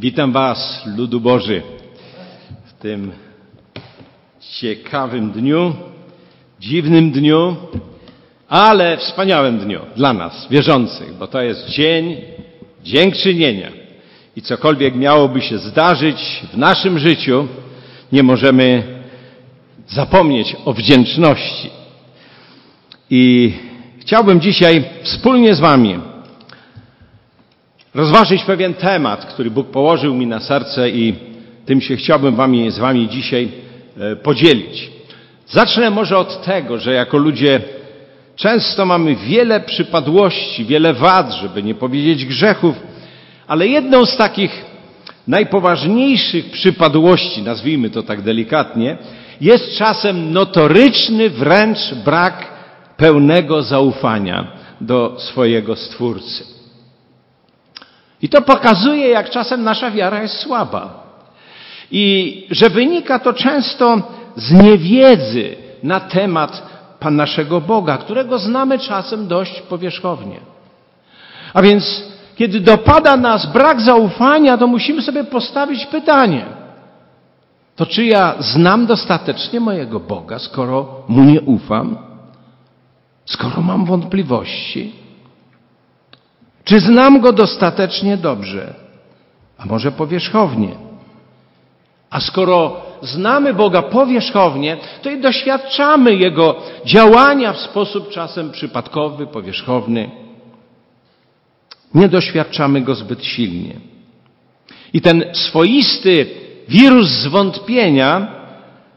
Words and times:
Witam 0.00 0.32
Was, 0.32 0.82
ludu 0.96 1.20
Boży, 1.20 1.62
w 2.64 2.72
tym 2.72 3.12
ciekawym 4.40 5.30
dniu, 5.30 5.74
dziwnym 6.60 7.10
dniu, 7.10 7.56
ale 8.48 8.96
wspaniałym 8.96 9.58
dniu 9.58 9.80
dla 9.96 10.12
nas, 10.12 10.46
wierzących, 10.50 11.14
bo 11.14 11.26
to 11.26 11.42
jest 11.42 11.68
dzień 11.68 12.16
dziękczynienia. 12.84 13.70
I 14.36 14.42
cokolwiek 14.42 14.94
miałoby 14.94 15.40
się 15.40 15.58
zdarzyć 15.58 16.42
w 16.52 16.56
naszym 16.56 16.98
życiu, 16.98 17.48
nie 18.12 18.22
możemy 18.22 18.82
zapomnieć 19.88 20.56
o 20.64 20.72
wdzięczności. 20.72 21.70
I 23.10 23.52
chciałbym 24.00 24.40
dzisiaj 24.40 24.84
wspólnie 25.02 25.54
z 25.54 25.60
Wami 25.60 25.98
rozważyć 27.98 28.44
pewien 28.44 28.74
temat, 28.74 29.26
który 29.26 29.50
Bóg 29.50 29.70
położył 29.70 30.14
mi 30.14 30.26
na 30.26 30.40
serce 30.40 30.90
i 30.90 31.14
tym 31.66 31.80
się 31.80 31.96
chciałbym 31.96 32.36
wami, 32.36 32.70
z 32.70 32.78
Wami 32.78 33.08
dzisiaj 33.08 33.48
e, 34.00 34.16
podzielić. 34.16 34.90
Zacznę 35.48 35.90
może 35.90 36.18
od 36.18 36.44
tego, 36.44 36.78
że 36.78 36.92
jako 36.92 37.16
ludzie 37.18 37.60
często 38.36 38.86
mamy 38.86 39.16
wiele 39.16 39.60
przypadłości, 39.60 40.64
wiele 40.64 40.94
wad, 40.94 41.32
żeby 41.32 41.62
nie 41.62 41.74
powiedzieć 41.74 42.24
grzechów, 42.24 42.76
ale 43.46 43.66
jedną 43.66 44.06
z 44.06 44.16
takich 44.16 44.64
najpoważniejszych 45.28 46.50
przypadłości, 46.50 47.42
nazwijmy 47.42 47.90
to 47.90 48.02
tak 48.02 48.22
delikatnie, 48.22 48.96
jest 49.40 49.76
czasem 49.76 50.32
notoryczny 50.32 51.30
wręcz 51.30 51.94
brak 52.04 52.46
pełnego 52.96 53.62
zaufania 53.62 54.46
do 54.80 55.16
swojego 55.18 55.76
Stwórcy. 55.76 56.57
I 58.22 58.28
to 58.28 58.42
pokazuje, 58.42 59.08
jak 59.08 59.30
czasem 59.30 59.64
nasza 59.64 59.90
wiara 59.90 60.22
jest 60.22 60.34
słaba. 60.34 61.08
I 61.90 62.46
że 62.50 62.70
wynika 62.70 63.18
to 63.18 63.32
często 63.32 64.02
z 64.36 64.52
niewiedzy 64.52 65.56
na 65.82 66.00
temat 66.00 66.62
Pan 67.00 67.16
naszego 67.16 67.60
Boga, 67.60 67.98
którego 67.98 68.38
znamy 68.38 68.78
czasem 68.78 69.28
dość 69.28 69.60
powierzchownie. 69.60 70.40
A 71.54 71.62
więc, 71.62 72.04
kiedy 72.36 72.60
dopada 72.60 73.16
nas 73.16 73.52
brak 73.52 73.80
zaufania, 73.80 74.58
to 74.58 74.66
musimy 74.66 75.02
sobie 75.02 75.24
postawić 75.24 75.86
pytanie. 75.86 76.44
To 77.76 77.86
czy 77.86 78.04
ja 78.04 78.34
znam 78.40 78.86
dostatecznie 78.86 79.60
mojego 79.60 80.00
Boga, 80.00 80.38
skoro 80.38 81.02
mu 81.08 81.24
nie 81.24 81.40
ufam? 81.40 81.96
Skoro 83.24 83.62
mam 83.62 83.84
wątpliwości? 83.84 84.92
Czy 86.68 86.80
znam 86.80 87.20
go 87.20 87.32
dostatecznie 87.32 88.16
dobrze? 88.16 88.74
A 89.58 89.66
może 89.66 89.92
powierzchownie? 89.92 90.68
A 92.10 92.20
skoro 92.20 92.80
znamy 93.02 93.54
Boga 93.54 93.82
powierzchownie, 93.82 94.76
to 95.02 95.10
i 95.10 95.20
doświadczamy 95.20 96.14
Jego 96.14 96.56
działania 96.84 97.52
w 97.52 97.58
sposób 97.58 98.10
czasem 98.10 98.50
przypadkowy, 98.50 99.26
powierzchowny. 99.26 100.10
Nie 101.94 102.08
doświadczamy 102.08 102.80
Go 102.80 102.94
zbyt 102.94 103.24
silnie. 103.24 103.74
I 104.92 105.00
ten 105.00 105.24
swoisty 105.32 106.26
wirus 106.68 107.08
zwątpienia 107.08 108.26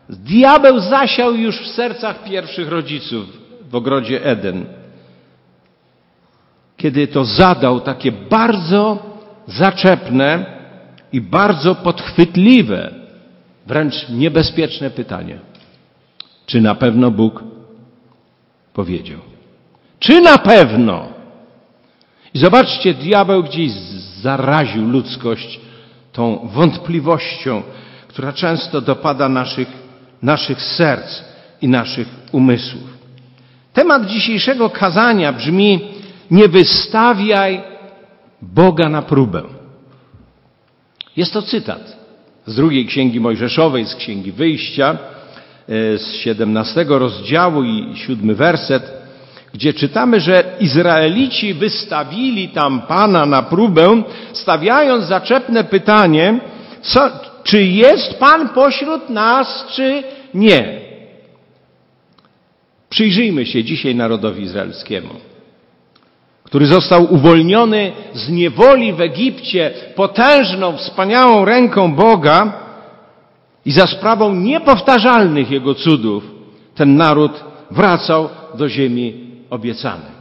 diabeł 0.10 0.80
zasiał 0.80 1.36
już 1.36 1.62
w 1.62 1.68
sercach 1.68 2.24
pierwszych 2.24 2.70
rodziców 2.70 3.26
w 3.70 3.76
ogrodzie 3.76 4.26
Eden 4.26 4.81
kiedy 6.82 7.08
to 7.08 7.26
zadał 7.26 7.82
takie 7.82 8.12
bardzo 8.12 9.00
zaczepne 9.48 10.46
i 11.14 11.22
bardzo 11.22 11.76
podchwytliwe, 11.76 12.94
wręcz 13.68 14.10
niebezpieczne 14.10 14.90
pytanie. 14.90 15.40
Czy 16.46 16.62
na 16.62 16.76
pewno 16.76 17.12
Bóg 17.12 17.44
powiedział? 18.74 19.20
Czy 20.00 20.22
na 20.22 20.38
pewno? 20.38 21.08
I 22.34 22.40
zobaczcie, 22.40 22.94
diabeł 22.94 23.44
gdzieś 23.44 23.72
zaraził 24.22 24.90
ludzkość 24.90 25.60
tą 26.12 26.50
wątpliwością, 26.54 27.64
która 28.08 28.34
często 28.34 28.82
dopada 28.82 29.30
naszych, 29.30 29.68
naszych 30.22 30.62
serc 30.62 31.24
i 31.62 31.68
naszych 31.68 32.08
umysłów. 32.32 32.98
Temat 33.74 34.06
dzisiejszego 34.06 34.70
kazania 34.70 35.34
brzmi 35.34 35.91
nie 36.32 36.48
wystawiaj 36.48 37.62
Boga 38.42 38.90
na 38.90 39.02
próbę. 39.02 39.44
Jest 41.18 41.34
to 41.34 41.42
cytat 41.42 41.98
z 42.46 42.56
drugiej 42.56 42.86
księgi 42.86 43.20
Mojżeszowej, 43.20 43.86
z 43.86 43.96
księgi 43.96 44.32
Wyjścia, 44.32 44.98
e, 45.70 45.98
z 45.98 46.14
17 46.14 46.86
rozdziału 46.88 47.64
i 47.64 47.96
siódmy 47.96 48.36
werset, 48.36 48.92
gdzie 49.54 49.74
czytamy, 49.74 50.20
że 50.20 50.44
Izraelici 50.60 51.54
wystawili 51.54 52.50
tam 52.50 52.82
Pana 52.82 53.26
na 53.26 53.44
próbę, 53.44 54.04
stawiając 54.34 55.06
zaczepne 55.06 55.64
pytanie, 55.64 56.40
co, 56.82 57.10
czy 57.44 57.64
jest 57.64 58.14
Pan 58.14 58.50
pośród 58.50 59.10
nas, 59.10 59.66
czy 59.76 60.04
nie. 60.34 60.82
Przyjrzyjmy 62.90 63.46
się 63.46 63.64
dzisiaj 63.64 63.96
narodowi 63.96 64.44
izraelskiemu 64.44 65.32
który 66.52 66.66
został 66.66 67.14
uwolniony 67.14 67.92
z 68.14 68.30
niewoli 68.30 68.94
w 68.94 69.02
Egipcie 69.02 69.72
potężną, 69.96 70.78
wspaniałą 70.78 71.46
ręką 71.46 71.96
Boga 71.96 72.54
i 73.66 73.72
za 73.72 73.88
sprawą 73.88 74.36
niepowtarzalnych 74.36 75.52
Jego 75.52 75.76
cudów, 75.76 76.24
ten 76.76 76.96
naród 76.96 77.32
wracał 77.72 78.30
do 78.56 78.70
ziemi 78.70 79.14
obiecanej. 79.50 80.12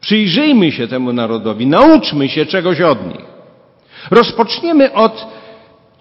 Przyjrzyjmy 0.00 0.72
się 0.72 0.88
temu 0.88 1.12
narodowi, 1.12 1.66
nauczmy 1.66 2.28
się 2.28 2.46
czegoś 2.46 2.80
od 2.80 3.06
nich. 3.06 3.24
Rozpoczniemy 4.10 4.92
od 4.92 5.26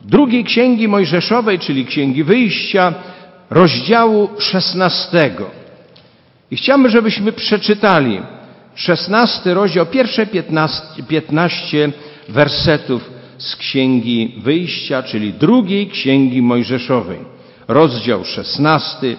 drugiej 0.01 0.43
księgi 0.43 0.87
Mojżeszowej, 0.87 1.59
czyli 1.59 1.85
księgi 1.85 2.23
wyjścia, 2.23 2.93
rozdziału 3.49 4.29
szesnastego. 4.39 5.45
I 6.51 6.55
chciałbym, 6.55 6.89
żebyśmy 6.89 7.31
przeczytali 7.31 8.21
16 8.75 9.53
rozdział, 9.53 9.85
pierwsze 9.85 10.25
15, 10.25 11.03
15 11.07 11.91
wersetów 12.29 13.11
z 13.37 13.55
Księgi 13.55 14.35
Wyjścia, 14.37 15.03
czyli 15.03 15.33
drugiej 15.33 15.87
Księgi 15.87 16.41
Mojżeszowej. 16.41 17.19
Rozdział 17.67 18.25
16. 18.25 19.17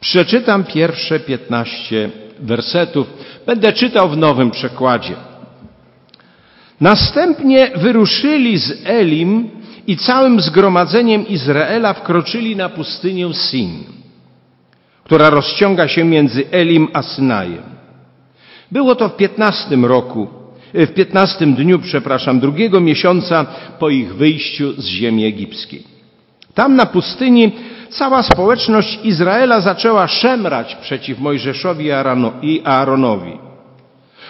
Przeczytam 0.00 0.64
pierwsze 0.64 1.20
15 1.20 2.10
wersetów. 2.40 3.06
Będę 3.46 3.72
czytał 3.72 4.08
w 4.08 4.16
nowym 4.16 4.50
przekładzie. 4.50 5.14
Następnie 6.80 7.70
wyruszyli 7.76 8.58
z 8.58 8.72
Elim 8.84 9.50
i 9.86 9.96
całym 9.96 10.40
zgromadzeniem 10.40 11.28
Izraela 11.28 11.94
wkroczyli 11.94 12.56
na 12.56 12.68
pustynię 12.68 13.34
Sin, 13.34 13.84
która 15.04 15.30
rozciąga 15.30 15.88
się 15.88 16.04
między 16.04 16.44
Elim 16.50 16.88
a 16.92 17.02
Synajem. 17.02 17.75
Było 18.72 18.94
to 18.94 19.08
w 19.08 19.16
piętnastym 19.16 19.84
roku, 19.84 20.28
e, 20.74 20.86
w 20.86 20.94
piętnastym 20.94 21.54
dniu, 21.54 21.78
przepraszam, 21.78 22.40
drugiego 22.40 22.80
miesiąca 22.80 23.46
po 23.78 23.88
ich 23.88 24.14
wyjściu 24.14 24.72
z 24.72 24.84
ziemi 24.84 25.24
egipskiej. 25.24 25.82
Tam 26.54 26.76
na 26.76 26.86
pustyni 26.86 27.52
cała 27.88 28.22
społeczność 28.22 28.98
Izraela 29.04 29.60
zaczęła 29.60 30.08
szemrać 30.08 30.74
przeciw 30.74 31.18
Mojżeszowi 31.18 31.90
i 32.42 32.62
Aaronowi. 32.64 33.38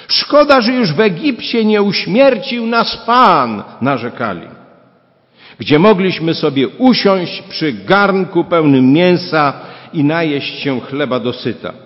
Szkoda, 0.09 0.61
że 0.61 0.73
już 0.73 0.93
w 0.93 1.01
Egipcie 1.01 1.65
nie 1.65 1.83
uśmiercił 1.83 2.67
nas 2.67 2.97
Pan, 2.97 3.63
narzekali. 3.81 4.49
Gdzie 5.59 5.79
mogliśmy 5.79 6.35
sobie 6.35 6.69
usiąść 6.69 7.43
przy 7.43 7.73
garnku 7.73 8.45
pełnym 8.45 8.93
mięsa 8.93 9.53
i 9.93 10.05
najeść 10.05 10.63
się 10.63 10.81
chleba 10.81 11.21
dosyta. 11.21 11.86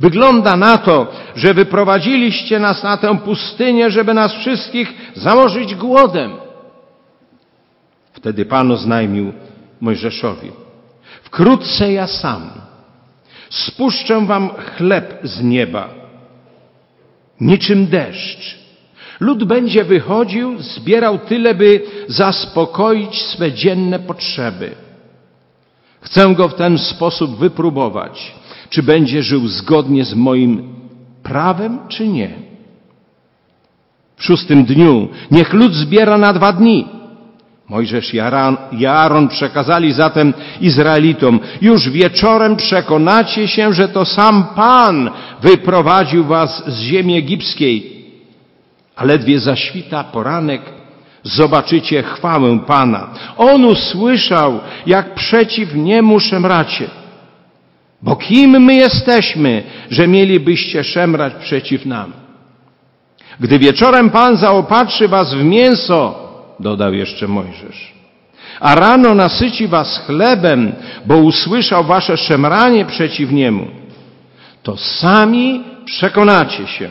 Wygląda 0.00 0.56
na 0.56 0.78
to, 0.78 1.06
że 1.36 1.54
wyprowadziliście 1.54 2.58
nas 2.58 2.82
na 2.82 2.96
tę 2.96 3.18
pustynię, 3.18 3.90
żeby 3.90 4.14
nas 4.14 4.32
wszystkich 4.32 4.92
założyć 5.14 5.74
głodem. 5.74 6.32
Wtedy 8.12 8.44
Pan 8.44 8.70
oznajmił 8.70 9.32
Mojżeszowi. 9.80 10.50
Wkrótce 11.22 11.92
ja 11.92 12.06
sam 12.06 12.50
spuszczę 13.50 14.26
wam 14.26 14.50
chleb 14.76 15.18
z 15.22 15.42
nieba, 15.42 15.88
niczym 17.40 17.86
deszcz. 17.86 18.58
Lud 19.20 19.44
będzie 19.44 19.84
wychodził, 19.84 20.58
zbierał 20.58 21.18
tyle, 21.18 21.54
by 21.54 21.82
zaspokoić 22.08 23.22
swe 23.22 23.52
dzienne 23.52 23.98
potrzeby. 23.98 24.70
Chcę 26.00 26.34
go 26.34 26.48
w 26.48 26.54
ten 26.54 26.78
sposób 26.78 27.38
wypróbować 27.38 28.34
czy 28.72 28.82
będzie 28.82 29.22
żył 29.22 29.48
zgodnie 29.48 30.04
z 30.04 30.14
moim 30.14 30.62
prawem, 31.22 31.78
czy 31.88 32.08
nie. 32.08 32.30
w 34.16 34.24
szóstym 34.24 34.64
dniu. 34.64 35.08
Niech 35.30 35.52
lud 35.52 35.74
zbiera 35.74 36.18
na 36.18 36.32
dwa 36.32 36.52
dni. 36.52 36.88
Mojżesz 37.68 38.14
i 38.72 38.86
Aaron 38.86 39.28
przekazali 39.28 39.92
zatem 39.92 40.34
Izraelitom, 40.60 41.40
już 41.62 41.90
wieczorem 41.90 42.56
przekonacie 42.56 43.48
się, 43.48 43.72
że 43.72 43.88
to 43.88 44.04
sam 44.04 44.44
Pan 44.54 45.10
wyprowadził 45.42 46.24
was 46.24 46.62
z 46.66 46.80
ziemi 46.80 47.16
egipskiej. 47.16 48.04
A 48.96 49.04
ledwie 49.04 49.40
zaświta 49.40 50.04
poranek, 50.04 50.62
zobaczycie 51.22 52.02
chwałę 52.02 52.58
Pana. 52.66 53.10
On 53.36 53.64
usłyszał, 53.64 54.60
jak 54.86 55.14
przeciw 55.14 55.74
niemu 55.74 56.20
szemracie. 56.20 57.01
Bo 58.02 58.16
kim 58.16 58.50
my 58.64 58.74
jesteśmy, 58.74 59.62
że 59.90 60.08
mielibyście 60.08 60.84
szemrać 60.84 61.34
przeciw 61.34 61.86
nam? 61.86 62.12
Gdy 63.40 63.58
wieczorem 63.58 64.10
Pan 64.10 64.36
zaopatrzy 64.36 65.08
was 65.08 65.34
w 65.34 65.44
mięso, 65.44 66.28
dodał 66.60 66.94
jeszcze 66.94 67.28
Mojżesz, 67.28 67.92
a 68.60 68.74
rano 68.74 69.14
nasyci 69.14 69.68
was 69.68 69.98
chlebem, 70.06 70.72
bo 71.06 71.16
usłyszał 71.16 71.84
wasze 71.84 72.16
szemranie 72.16 72.84
przeciw 72.84 73.30
niemu, 73.30 73.66
to 74.62 74.76
sami 74.76 75.64
przekonacie 75.84 76.66
się, 76.66 76.88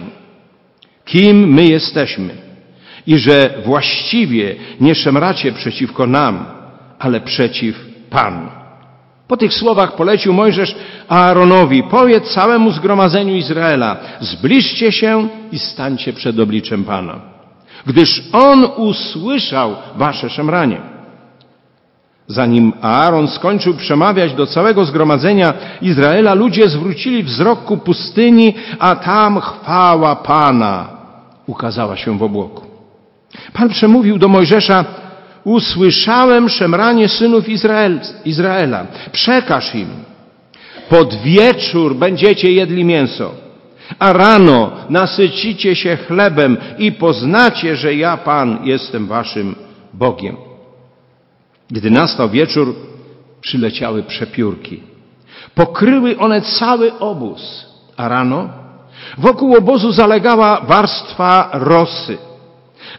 kim 1.06 1.54
my 1.54 1.66
jesteśmy 1.66 2.34
i 3.08 3.18
że 3.18 3.54
właściwie 3.66 4.56
nie 4.80 4.96
szemracie 4.96 5.52
przeciwko 5.52 6.08
nam, 6.08 6.46
ale 7.00 7.22
przeciw 7.22 7.76
Panu. 8.10 8.61
Po 9.32 9.38
tych 9.38 9.54
słowach 9.54 9.96
polecił 9.96 10.34
Mojżesz 10.34 10.76
Aaronowi, 11.10 11.84
powiedz 11.84 12.34
całemu 12.34 12.72
zgromadzeniu 12.72 13.36
Izraela, 13.36 13.98
zbliżcie 14.20 14.92
się 14.92 15.28
i 15.52 15.60
stańcie 15.60 16.14
przed 16.14 16.40
obliczem 16.40 16.84
Pana, 16.84 17.20
gdyż 17.86 18.24
On 18.34 18.68
usłyszał 18.78 19.76
wasze 19.96 20.30
szemranie. 20.30 20.82
Zanim 22.28 22.74
Aaron 22.82 23.28
skończył 23.28 23.74
przemawiać 23.74 24.34
do 24.34 24.48
całego 24.48 24.86
zgromadzenia 24.86 25.54
Izraela, 25.82 26.34
ludzie 26.34 26.70
zwrócili 26.70 27.24
wzrok 27.24 27.64
ku 27.64 27.78
pustyni, 27.78 28.54
a 28.80 28.96
tam 28.96 29.40
chwała 29.40 30.16
Pana 30.16 30.88
ukazała 31.48 31.98
się 31.98 32.18
w 32.18 32.24
obłoku. 32.24 32.66
Pan 33.54 33.70
przemówił 33.70 34.18
do 34.18 34.28
Mojżesza, 34.28 34.86
usłyszałem 35.44 36.50
szemranie 36.50 37.10
synów 37.10 37.50
Izrael, 37.50 38.00
Izraela. 38.26 38.86
Przekaż 39.12 39.76
im. 39.76 39.88
Pod 40.90 41.16
wieczór 41.16 41.96
będziecie 41.96 42.52
jedli 42.52 42.86
mięso, 42.86 43.32
a 44.00 44.14
rano 44.14 44.72
nasycicie 44.90 45.76
się 45.76 45.98
chlebem 45.98 46.58
i 46.78 46.92
poznacie, 46.92 47.76
że 47.76 47.96
ja 47.96 48.18
Pan 48.18 48.60
jestem 48.64 49.08
waszym 49.08 49.56
Bogiem. 49.94 50.38
Gdy 51.72 51.92
nastał 51.92 52.30
wieczór, 52.30 52.76
przyleciały 53.42 54.04
przepiórki. 54.04 54.84
Pokryły 55.56 56.18
one 56.18 56.42
cały 56.42 57.00
obóz, 57.00 57.66
a 57.98 58.08
rano 58.08 58.50
wokół 59.18 59.56
obozu 59.56 59.92
zalegała 59.92 60.62
warstwa 60.62 61.50
rosy. 61.54 62.18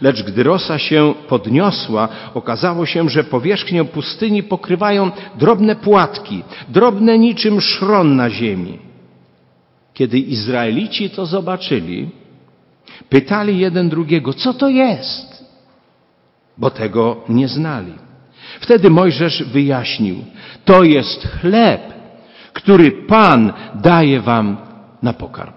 Lecz 0.01 0.23
gdy 0.23 0.43
rosa 0.43 0.79
się 0.79 1.15
podniosła, 1.29 2.09
okazało 2.35 2.87
się, 2.87 3.09
że 3.09 3.25
powierzchnię 3.25 3.85
pustyni 3.85 4.43
pokrywają 4.43 5.11
drobne 5.39 5.77
płatki, 5.77 6.43
drobne 6.69 7.19
niczym 7.19 7.61
szron 7.61 8.17
na 8.17 8.31
ziemi. 8.31 8.79
Kiedy 9.95 10.19
Izraelici 10.19 11.11
to 11.11 11.27
zobaczyli, 11.27 12.11
pytali 13.09 13.59
jeden 13.59 13.89
drugiego, 13.89 14.35
co 14.35 14.55
to 14.55 14.69
jest? 14.69 15.45
Bo 16.59 16.71
tego 16.71 17.17
nie 17.29 17.49
znali. 17.49 17.93
Wtedy 18.61 18.91
Mojżesz 18.91 19.43
wyjaśnił, 19.43 20.17
to 20.65 20.85
jest 20.85 21.29
chleb, 21.41 21.81
który 22.53 22.93
Pan 22.93 23.53
daje 23.75 24.21
wam 24.21 24.57
na 25.03 25.13
pokarm. 25.13 25.53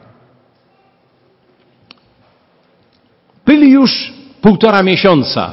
Byli 3.46 3.72
już 3.72 4.14
półtora 4.46 4.84
miesiąca 4.84 5.52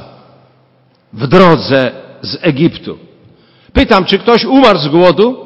w 1.13 1.27
drodze 1.27 1.91
z 2.21 2.37
Egiptu. 2.41 2.97
Pytam, 3.73 4.05
czy 4.05 4.19
ktoś 4.19 4.45
umarł 4.45 4.79
z 4.79 4.87
głodu 4.87 5.45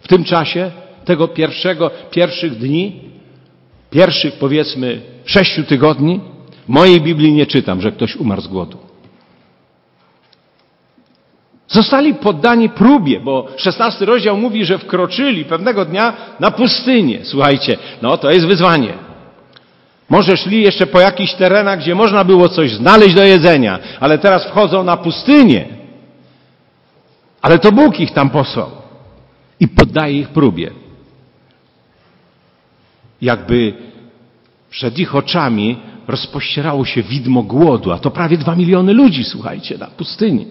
w 0.00 0.08
tym 0.08 0.24
czasie, 0.24 0.70
tego 1.04 1.28
pierwszego, 1.28 1.90
pierwszych 2.10 2.58
dni, 2.58 3.00
pierwszych 3.90 4.34
powiedzmy 4.34 5.00
sześciu 5.24 5.64
tygodni? 5.64 6.20
W 6.66 6.68
mojej 6.68 7.00
Biblii 7.00 7.32
nie 7.32 7.46
czytam, 7.46 7.80
że 7.80 7.92
ktoś 7.92 8.16
umarł 8.16 8.40
z 8.40 8.46
głodu. 8.46 8.78
Zostali 11.68 12.14
poddani 12.14 12.68
próbie, 12.68 13.20
bo 13.20 13.48
szesnasty 13.56 14.06
rozdział 14.06 14.36
mówi, 14.36 14.64
że 14.64 14.78
wkroczyli 14.78 15.44
pewnego 15.44 15.84
dnia 15.84 16.12
na 16.40 16.50
pustynię. 16.50 17.20
Słuchajcie, 17.22 17.78
no 18.02 18.16
to 18.16 18.30
jest 18.30 18.46
wyzwanie. 18.46 19.11
Może 20.12 20.36
szli 20.36 20.62
jeszcze 20.62 20.86
po 20.86 21.00
jakichś 21.00 21.34
terenach, 21.34 21.78
gdzie 21.78 21.94
można 21.94 22.24
było 22.24 22.48
coś 22.48 22.72
znaleźć 22.72 23.14
do 23.14 23.22
jedzenia, 23.22 23.78
ale 24.00 24.18
teraz 24.18 24.44
wchodzą 24.46 24.84
na 24.84 24.96
pustynię. 24.96 25.64
Ale 27.42 27.58
to 27.58 27.72
Bóg 27.72 28.00
ich 28.00 28.10
tam 28.10 28.30
posłał 28.30 28.70
i 29.60 29.68
poddaje 29.68 30.20
ich 30.20 30.28
próbie. 30.28 30.70
Jakby 33.22 33.74
przed 34.70 34.98
ich 34.98 35.14
oczami 35.14 35.76
rozpościerało 36.08 36.84
się 36.84 37.02
widmo 37.02 37.42
głodu, 37.42 37.92
a 37.92 37.98
to 37.98 38.10
prawie 38.10 38.38
dwa 38.38 38.56
miliony 38.56 38.92
ludzi, 38.92 39.24
słuchajcie, 39.24 39.78
na 39.78 39.86
pustyni. 39.86 40.46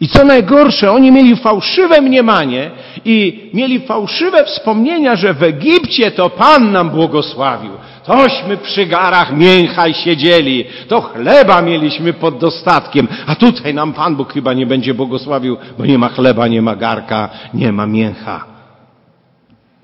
I 0.00 0.08
co 0.08 0.24
najgorsze, 0.24 0.92
oni 0.92 1.12
mieli 1.12 1.36
fałszywe 1.36 2.00
mniemanie 2.00 2.70
i 3.04 3.50
mieli 3.54 3.80
fałszywe 3.80 4.44
wspomnienia, 4.44 5.16
że 5.16 5.34
w 5.34 5.42
Egipcie 5.42 6.10
to 6.10 6.30
Pan 6.30 6.72
nam 6.72 6.90
błogosławił. 6.90 7.70
Tośmy 8.04 8.56
przy 8.56 8.86
garach 8.86 9.36
mięchaj 9.36 9.94
siedzieli, 9.94 10.64
to 10.88 11.00
chleba 11.00 11.62
mieliśmy 11.62 12.12
pod 12.12 12.38
dostatkiem, 12.38 13.08
a 13.26 13.34
tutaj 13.34 13.74
nam 13.74 13.92
Pan 13.92 14.16
Bóg 14.16 14.32
chyba 14.32 14.52
nie 14.52 14.66
będzie 14.66 14.94
błogosławił, 14.94 15.56
bo 15.78 15.86
nie 15.86 15.98
ma 15.98 16.08
chleba, 16.08 16.48
nie 16.48 16.62
ma 16.62 16.76
garka, 16.76 17.30
nie 17.54 17.72
ma 17.72 17.86
mięcha. 17.86 18.44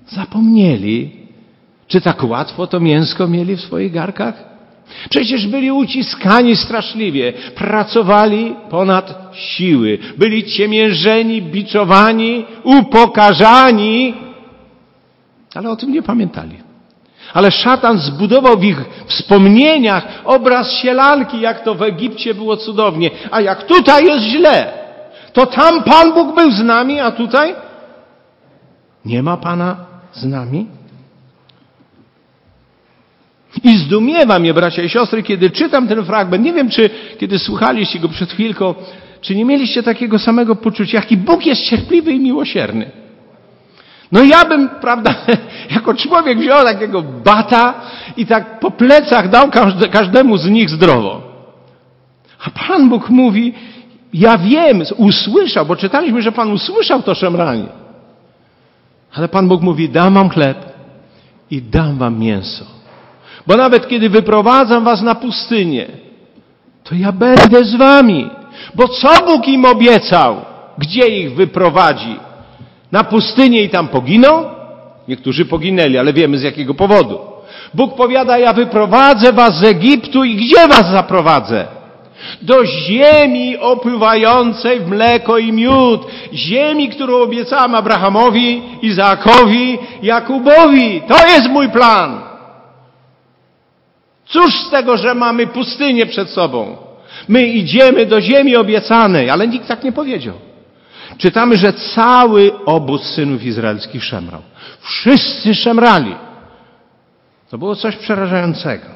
Zapomnieli, 0.06 1.10
czy 1.86 2.00
tak 2.00 2.24
łatwo 2.24 2.66
to 2.66 2.80
mięsko 2.80 3.28
mieli 3.28 3.56
w 3.56 3.60
swoich 3.60 3.92
garkach? 3.92 4.53
Przecież 5.10 5.46
byli 5.46 5.72
uciskani 5.72 6.56
straszliwie, 6.56 7.32
pracowali 7.54 8.56
ponad 8.70 9.30
siły, 9.32 9.98
byli 10.18 10.44
ciemiężeni, 10.44 11.42
biczowani, 11.42 12.44
upokarzani, 12.62 14.14
ale 15.54 15.70
o 15.70 15.76
tym 15.76 15.92
nie 15.92 16.02
pamiętali. 16.02 16.64
Ale 17.34 17.50
szatan 17.50 17.98
zbudował 17.98 18.58
w 18.58 18.64
ich 18.64 18.84
wspomnieniach 19.06 20.08
obraz 20.24 20.72
sielanki, 20.72 21.40
jak 21.40 21.64
to 21.64 21.74
w 21.74 21.82
Egipcie 21.82 22.34
było 22.34 22.56
cudownie, 22.56 23.10
a 23.30 23.40
jak 23.40 23.66
tutaj 23.66 24.04
jest 24.04 24.24
źle. 24.24 24.72
To 25.32 25.46
tam 25.46 25.82
Pan 25.82 26.12
Bóg 26.12 26.34
był 26.34 26.50
z 26.50 26.62
nami, 26.62 27.00
a 27.00 27.10
tutaj 27.10 27.54
nie 29.04 29.22
ma 29.22 29.36
Pana 29.36 29.76
z 30.12 30.24
nami. 30.24 30.66
I 33.64 33.73
zdumiewa 33.84 34.38
mnie, 34.38 34.54
bracia 34.54 34.82
i 34.82 34.88
siostry, 34.88 35.22
kiedy 35.22 35.50
czytam 35.50 35.88
ten 35.88 36.04
fragment. 36.04 36.44
Nie 36.44 36.52
wiem, 36.52 36.70
czy 36.70 36.90
kiedy 37.18 37.38
słuchaliście 37.38 37.98
go 37.98 38.08
przed 38.08 38.32
chwilką, 38.32 38.74
czy 39.20 39.36
nie 39.36 39.44
mieliście 39.44 39.82
takiego 39.82 40.18
samego 40.18 40.56
poczucia, 40.56 40.98
jaki 40.98 41.16
Bóg 41.16 41.46
jest 41.46 41.62
cierpliwy 41.62 42.12
i 42.12 42.20
miłosierny. 42.20 42.90
No 44.12 44.22
ja 44.22 44.44
bym, 44.44 44.68
prawda, 44.68 45.14
jako 45.76 45.94
człowiek 45.94 46.38
wziął 46.38 46.64
takiego 46.64 47.02
bata 47.02 47.74
i 48.16 48.26
tak 48.26 48.60
po 48.60 48.70
plecach 48.70 49.28
dał 49.28 49.50
każdemu 49.90 50.36
z 50.36 50.50
nich 50.50 50.70
zdrowo. 50.70 51.22
A 52.44 52.50
Pan 52.50 52.88
Bóg 52.88 53.10
mówi, 53.10 53.54
ja 54.12 54.38
wiem, 54.38 54.82
usłyszał, 54.96 55.66
bo 55.66 55.76
czytaliśmy, 55.76 56.22
że 56.22 56.32
Pan 56.32 56.52
usłyszał 56.52 57.02
to 57.02 57.14
szemranie. 57.14 57.66
Ale 59.14 59.28
Pan 59.28 59.48
Bóg 59.48 59.62
mówi, 59.62 59.88
dam 59.88 60.14
wam 60.14 60.28
chleb 60.28 60.58
i 61.50 61.62
dam 61.62 61.98
wam 61.98 62.18
mięso. 62.18 62.64
Bo 63.46 63.56
nawet 63.56 63.88
kiedy 63.88 64.10
wyprowadzam 64.10 64.84
was 64.84 65.02
na 65.02 65.14
pustynię, 65.14 65.86
to 66.84 66.94
ja 66.94 67.12
będę 67.12 67.64
z 67.64 67.74
wami. 67.74 68.30
Bo 68.74 68.88
co 68.88 69.26
Bóg 69.26 69.48
im 69.48 69.64
obiecał? 69.64 70.36
Gdzie 70.78 71.08
ich 71.08 71.34
wyprowadzi? 71.34 72.16
Na 72.92 73.04
pustynię 73.04 73.62
i 73.62 73.68
tam 73.68 73.88
poginą? 73.88 74.44
Niektórzy 75.08 75.44
poginęli, 75.44 75.98
ale 75.98 76.12
wiemy 76.12 76.38
z 76.38 76.42
jakiego 76.42 76.74
powodu. 76.74 77.18
Bóg 77.74 77.94
powiada, 77.94 78.38
ja 78.38 78.52
wyprowadzę 78.52 79.32
was 79.32 79.58
z 79.58 79.64
Egiptu 79.64 80.24
i 80.24 80.36
gdzie 80.36 80.68
was 80.68 80.90
zaprowadzę? 80.90 81.66
Do 82.42 82.64
ziemi 82.66 83.56
opływającej 83.56 84.80
w 84.80 84.88
mleko 84.88 85.38
i 85.38 85.52
miód. 85.52 86.06
Ziemi, 86.32 86.88
którą 86.88 87.16
obiecałem 87.16 87.74
Abrahamowi, 87.74 88.62
Izaakowi, 88.82 89.78
Jakubowi. 90.02 91.02
To 91.08 91.26
jest 91.26 91.48
mój 91.48 91.68
plan. 91.68 92.33
Cóż 94.34 94.54
z 94.54 94.70
tego, 94.70 94.96
że 94.96 95.14
mamy 95.14 95.46
pustynię 95.46 96.06
przed 96.06 96.30
sobą? 96.30 96.76
My 97.28 97.46
idziemy 97.46 98.06
do 98.06 98.20
ziemi 98.20 98.56
obiecanej, 98.56 99.30
ale 99.30 99.48
nikt 99.48 99.68
tak 99.68 99.84
nie 99.84 99.92
powiedział. 99.92 100.34
Czytamy, 101.18 101.56
że 101.56 101.72
cały 101.72 102.64
obóz 102.64 103.02
synów 103.02 103.42
izraelskich 103.42 104.04
szemrał. 104.04 104.42
Wszyscy 104.80 105.54
szemrali. 105.54 106.14
To 107.50 107.58
było 107.58 107.76
coś 107.76 107.96
przerażającego. 107.96 108.86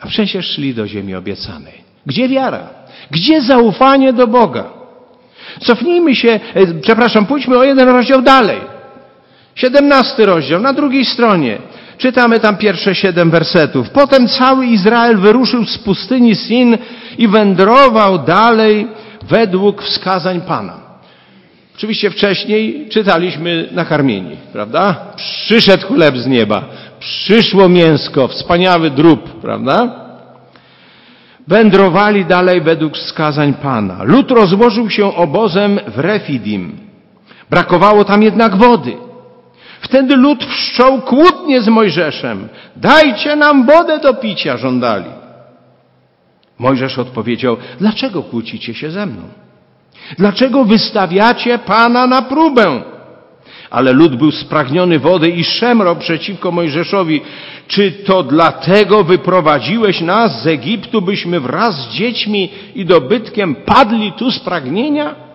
A 0.00 0.06
przecież 0.06 0.46
szli 0.46 0.74
do 0.74 0.86
ziemi 0.86 1.14
obiecanej. 1.14 1.84
Gdzie 2.06 2.28
wiara? 2.28 2.68
Gdzie 3.10 3.42
zaufanie 3.42 4.12
do 4.12 4.26
Boga? 4.26 4.64
Cofnijmy 5.60 6.14
się, 6.14 6.40
e, 6.54 6.66
przepraszam, 6.80 7.26
pójdźmy 7.26 7.58
o 7.58 7.64
jeden 7.64 7.88
rozdział 7.88 8.22
dalej. 8.22 8.60
Siedemnasty 9.54 10.26
rozdział, 10.26 10.60
na 10.60 10.72
drugiej 10.72 11.04
stronie. 11.04 11.58
Czytamy 11.98 12.40
tam 12.40 12.56
pierwsze 12.56 12.94
siedem 12.94 13.30
wersetów. 13.30 13.90
Potem 13.90 14.28
cały 14.28 14.66
Izrael 14.66 15.18
wyruszył 15.18 15.64
z 15.64 15.78
pustyni 15.78 16.36
Sin 16.36 16.78
i 17.18 17.28
wędrował 17.28 18.18
dalej 18.18 18.88
według 19.28 19.82
wskazań 19.82 20.40
Pana. 20.40 20.86
Oczywiście 21.76 22.10
wcześniej 22.10 22.88
czytaliśmy 22.88 23.68
nakarmieni, 23.72 24.36
prawda? 24.52 24.96
Przyszedł 25.16 25.86
chleb 25.86 26.16
z 26.16 26.26
nieba, 26.26 26.64
przyszło 27.00 27.68
mięsko, 27.68 28.28
wspaniały 28.28 28.90
drób, 28.90 29.40
prawda? 29.40 30.06
Wędrowali 31.48 32.24
dalej 32.24 32.60
według 32.60 32.96
wskazań 32.96 33.54
Pana. 33.54 34.02
Lud 34.02 34.30
rozłożył 34.30 34.90
się 34.90 35.14
obozem 35.14 35.80
w 35.86 35.98
Refidim. 35.98 36.78
Brakowało 37.50 38.04
tam 38.04 38.22
jednak 38.22 38.56
wody. 38.56 39.05
Wtedy 39.80 40.16
lud 40.16 40.44
wszczął 40.44 41.00
kłótnie 41.00 41.60
z 41.60 41.68
Mojżeszem. 41.68 42.48
Dajcie 42.76 43.36
nam 43.36 43.66
wodę 43.66 43.98
do 43.98 44.14
picia, 44.14 44.56
żądali. 44.56 45.10
Mojżesz 46.58 46.98
odpowiedział, 46.98 47.56
dlaczego 47.78 48.22
kłócicie 48.22 48.74
się 48.74 48.90
ze 48.90 49.06
mną? 49.06 49.22
Dlaczego 50.18 50.64
wystawiacie 50.64 51.58
Pana 51.58 52.06
na 52.06 52.22
próbę? 52.22 52.82
Ale 53.70 53.92
lud 53.92 54.16
był 54.16 54.30
spragniony 54.32 54.98
wody 54.98 55.28
i 55.28 55.44
szemrał 55.44 55.96
przeciwko 55.96 56.52
Mojżeszowi. 56.52 57.20
Czy 57.68 57.92
to 57.92 58.22
dlatego 58.22 59.04
wyprowadziłeś 59.04 60.00
nas 60.00 60.42
z 60.42 60.46
Egiptu, 60.46 61.02
byśmy 61.02 61.40
wraz 61.40 61.74
z 61.74 61.88
dziećmi 61.88 62.50
i 62.74 62.84
dobytkiem 62.84 63.54
padli 63.54 64.12
tu 64.12 64.30
z 64.30 64.38
pragnienia? 64.40 65.25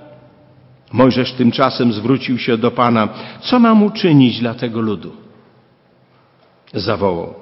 Mojżesz 0.92 1.34
tymczasem 1.34 1.94
zwrócił 1.94 2.38
się 2.38 2.58
do 2.58 2.72
Pana. 2.72 3.08
Co 3.42 3.60
mam 3.60 3.84
uczynić 3.84 4.40
dla 4.40 4.54
tego 4.54 4.82
ludu? 4.82 5.12
Zawołał. 6.74 7.34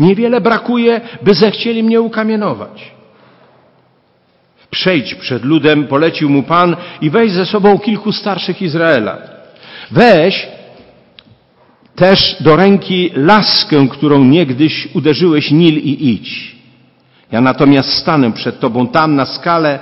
Niewiele 0.00 0.40
brakuje, 0.40 1.00
by 1.22 1.34
zechcieli 1.34 1.82
mnie 1.82 2.00
ukamienować. 2.00 2.92
Przejdź 4.70 5.14
przed 5.14 5.44
ludem, 5.44 5.86
polecił 5.86 6.30
mu 6.30 6.42
Pan 6.42 6.76
i 7.00 7.10
weź 7.10 7.32
ze 7.32 7.46
sobą 7.46 7.78
kilku 7.78 8.12
starszych 8.12 8.62
Izraela. 8.62 9.18
Weź 9.90 10.48
też 11.94 12.36
do 12.40 12.56
ręki 12.56 13.10
laskę, 13.14 13.88
którą 13.90 14.24
niegdyś 14.24 14.88
uderzyłeś 14.94 15.50
Nil 15.50 15.78
i 15.78 16.10
idź. 16.10 16.56
Ja 17.32 17.40
natomiast 17.40 17.92
stanę 17.92 18.32
przed 18.32 18.60
Tobą 18.60 18.86
tam 18.86 19.16
na 19.16 19.26
skale 19.26 19.78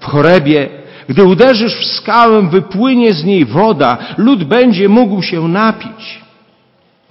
w 0.00 0.04
Chorebie. 0.04 0.68
Gdy 1.08 1.24
uderzysz 1.24 1.76
w 1.76 1.84
skałę, 1.84 2.48
wypłynie 2.48 3.14
z 3.14 3.24
niej 3.24 3.44
woda, 3.44 3.98
lud 4.16 4.44
będzie 4.44 4.88
mógł 4.88 5.22
się 5.22 5.48
napić. 5.48 6.20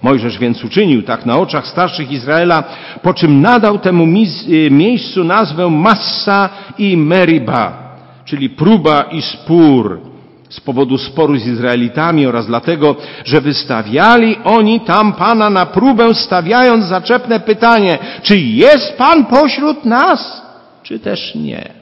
Mojżesz 0.02 0.38
więc 0.38 0.64
uczynił 0.64 1.02
tak 1.02 1.26
na 1.26 1.38
oczach 1.38 1.66
starszych 1.66 2.10
Izraela, 2.10 2.64
po 3.02 3.14
czym 3.14 3.40
nadał 3.40 3.78
temu 3.78 4.04
y, 4.48 4.70
miejscu 4.70 5.24
nazwę 5.24 5.70
Massa 5.70 6.48
i 6.78 6.96
Meriba, 6.96 7.96
czyli 8.24 8.50
próba 8.50 9.02
i 9.02 9.22
spór 9.22 10.00
z 10.48 10.60
powodu 10.60 10.98
sporu 10.98 11.36
z 11.36 11.46
Izraelitami 11.46 12.26
oraz 12.26 12.46
dlatego, 12.46 12.96
że 13.24 13.40
wystawiali 13.40 14.36
oni 14.44 14.80
tam 14.80 15.12
Pana 15.12 15.50
na 15.50 15.66
próbę, 15.66 16.14
stawiając 16.14 16.84
zaczepne 16.84 17.40
pytanie, 17.40 17.98
czy 18.22 18.38
jest 18.38 18.96
Pan 18.98 19.24
pośród 19.24 19.84
nas, 19.84 20.42
czy 20.82 20.98
też 20.98 21.34
nie. 21.34 21.75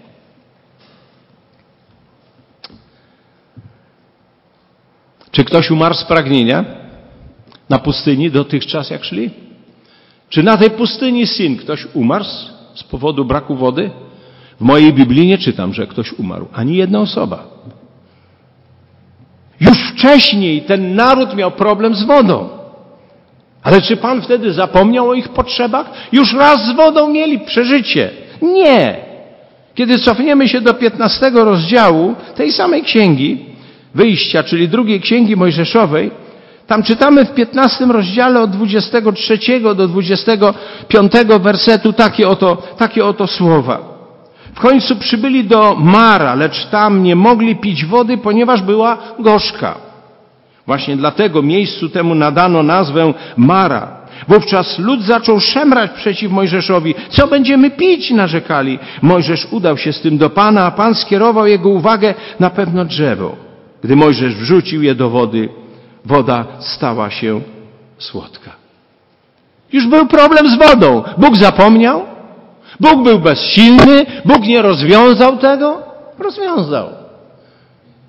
Czy 5.34 5.44
ktoś 5.44 5.70
umarł 5.70 5.94
z 5.94 6.04
pragnienia? 6.04 6.64
na 7.70 7.78
pustyni 7.78 8.30
dotychczas 8.30 8.90
jak 8.90 9.04
szli? 9.04 9.30
Czy 10.28 10.42
na 10.42 10.56
tej 10.56 10.70
pustyni 10.70 11.26
Sin 11.26 11.56
ktoś 11.56 11.86
umarł 11.94 12.24
z 12.74 12.82
powodu 12.82 13.24
braku 13.24 13.56
wody? 13.56 13.90
W 14.60 14.64
mojej 14.64 14.92
Biblii 14.92 15.26
nie 15.26 15.38
czytam, 15.38 15.74
że 15.74 15.86
ktoś 15.86 16.12
umarł. 16.12 16.46
Ani 16.52 16.76
jedna 16.76 17.00
osoba. 17.00 17.44
Już 19.60 19.78
wcześniej 19.78 20.62
ten 20.62 20.94
naród 20.94 21.36
miał 21.36 21.50
problem 21.50 21.94
z 21.94 22.04
wodą. 22.04 22.48
Ale 23.62 23.82
czy 23.82 23.96
Pan 23.96 24.22
wtedy 24.22 24.52
zapomniał 24.52 25.08
o 25.08 25.14
ich 25.14 25.28
potrzebach? 25.28 25.90
Już 26.12 26.34
raz 26.34 26.66
z 26.66 26.72
wodą 26.72 27.10
mieli 27.10 27.38
przeżycie. 27.40 28.10
Nie. 28.42 28.96
Kiedy 29.74 29.98
cofniemy 29.98 30.48
się 30.48 30.60
do 30.60 30.74
15 30.74 31.30
rozdziału 31.30 32.14
tej 32.34 32.52
samej 32.52 32.82
księgi, 32.82 33.53
wyjścia, 33.94 34.42
czyli 34.42 34.68
drugiej 34.68 35.00
księgi 35.00 35.36
Mojżeszowej, 35.36 36.10
tam 36.66 36.82
czytamy 36.82 37.24
w 37.24 37.34
15 37.34 37.86
rozdziale 37.86 38.40
od 38.40 38.50
23 38.50 39.60
do 39.60 39.88
25 39.88 41.12
wersetu 41.40 41.92
takie 41.92 42.28
oto, 42.28 42.62
takie 42.78 43.04
oto 43.04 43.26
słowa. 43.26 43.94
W 44.54 44.60
końcu 44.60 44.96
przybyli 44.96 45.44
do 45.44 45.76
Mara, 45.78 46.34
lecz 46.34 46.66
tam 46.66 47.02
nie 47.02 47.16
mogli 47.16 47.56
pić 47.56 47.84
wody, 47.84 48.18
ponieważ 48.18 48.62
była 48.62 48.98
gorzka. 49.18 49.74
Właśnie 50.66 50.96
dlatego 50.96 51.42
miejscu 51.42 51.88
temu 51.88 52.14
nadano 52.14 52.62
nazwę 52.62 53.12
Mara. 53.36 54.04
Wówczas 54.28 54.78
lud 54.78 55.02
zaczął 55.02 55.40
szemrać 55.40 55.90
przeciw 55.90 56.32
Mojżeszowi. 56.32 56.94
Co 57.08 57.26
będziemy 57.26 57.70
pić? 57.70 58.10
narzekali. 58.10 58.78
Mojżesz 59.02 59.46
udał 59.50 59.78
się 59.78 59.92
z 59.92 60.00
tym 60.00 60.18
do 60.18 60.30
Pana, 60.30 60.66
a 60.66 60.70
Pan 60.70 60.94
skierował 60.94 61.46
jego 61.46 61.68
uwagę 61.68 62.14
na 62.40 62.50
pewno 62.50 62.84
drzewo. 62.84 63.43
Gdy 63.84 63.96
Mojżesz 63.96 64.34
wrzucił 64.34 64.82
je 64.82 64.94
do 64.94 65.10
wody, 65.10 65.48
woda 66.04 66.44
stała 66.60 67.10
się 67.10 67.40
słodka. 67.98 68.50
Już 69.72 69.86
był 69.86 70.06
problem 70.06 70.48
z 70.48 70.58
wodą. 70.58 71.02
Bóg 71.18 71.36
zapomniał? 71.36 72.02
Bóg 72.80 73.02
był 73.02 73.18
bezsilny? 73.18 74.06
Bóg 74.24 74.42
nie 74.42 74.62
rozwiązał 74.62 75.36
tego? 75.36 75.82
Rozwiązał. 76.18 76.88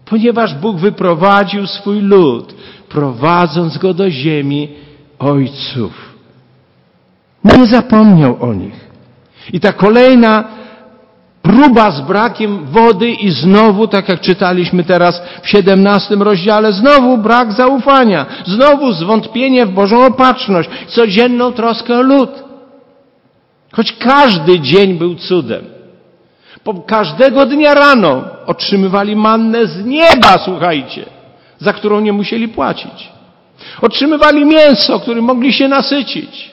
Ponieważ 0.05 0.55
Bóg 0.55 0.77
wyprowadził 0.77 1.67
swój 1.67 2.01
lud, 2.01 2.55
prowadząc 2.89 3.77
go 3.77 3.93
do 3.93 4.09
ziemi 4.09 4.69
ojców. 5.19 6.15
Nie 7.43 7.67
zapomniał 7.67 8.37
o 8.39 8.53
nich. 8.53 8.89
I 9.53 9.59
ta 9.59 9.73
kolejna 9.73 10.43
próba 11.45 11.91
z 11.91 12.01
brakiem 12.01 12.65
wody 12.65 13.11
i 13.11 13.29
znowu, 13.29 13.87
tak 13.87 14.09
jak 14.09 14.21
czytaliśmy 14.21 14.83
teraz 14.83 15.21
w 15.41 15.49
17 15.49 16.15
rozdziale, 16.15 16.73
znowu 16.73 17.17
brak 17.17 17.53
zaufania, 17.53 18.25
znowu 18.45 18.93
zwątpienie 18.93 19.65
w 19.65 19.71
Bożą 19.71 20.05
opatrzność, 20.05 20.69
codzienną 20.87 21.51
troskę 21.51 21.97
o 21.97 22.01
lud. 22.01 22.29
Choć 23.71 23.93
każdy 23.93 24.59
dzień 24.59 24.93
był 24.93 25.15
cudem. 25.15 25.65
Po 26.63 26.73
każdego 26.73 27.45
dnia 27.45 27.73
rano 27.73 28.23
otrzymywali 28.45 29.15
mannę 29.15 29.65
z 29.65 29.85
nieba, 29.85 30.37
słuchajcie, 30.45 31.05
za 31.59 31.73
którą 31.73 31.99
nie 31.99 32.13
musieli 32.13 32.47
płacić. 32.47 33.09
Otrzymywali 33.81 34.45
mięso, 34.45 34.99
którym 34.99 35.25
mogli 35.25 35.53
się 35.53 35.67
nasycić. 35.67 36.51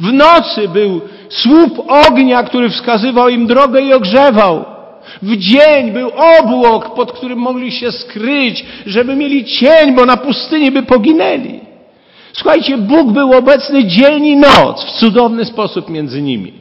W 0.00 0.12
nocy 0.12 0.68
był 0.68 1.00
słup 1.30 1.82
ognia, 1.88 2.42
który 2.42 2.70
wskazywał 2.70 3.28
im 3.28 3.46
drogę 3.46 3.80
i 3.80 3.92
ogrzewał. 3.92 4.64
W 5.22 5.36
dzień 5.36 5.92
był 5.92 6.10
obłok, 6.40 6.94
pod 6.94 7.12
którym 7.12 7.38
mogli 7.38 7.72
się 7.72 7.92
skryć, 7.92 8.64
żeby 8.86 9.16
mieli 9.16 9.44
cień, 9.44 9.94
bo 9.94 10.06
na 10.06 10.16
pustyni 10.16 10.70
by 10.70 10.82
poginęli. 10.82 11.60
Słuchajcie, 12.32 12.78
Bóg 12.78 13.12
był 13.12 13.32
obecny 13.32 13.84
dzień 13.84 14.26
i 14.26 14.36
noc 14.36 14.84
w 14.84 14.90
cudowny 14.90 15.44
sposób 15.44 15.90
między 15.90 16.22
nimi. 16.22 16.52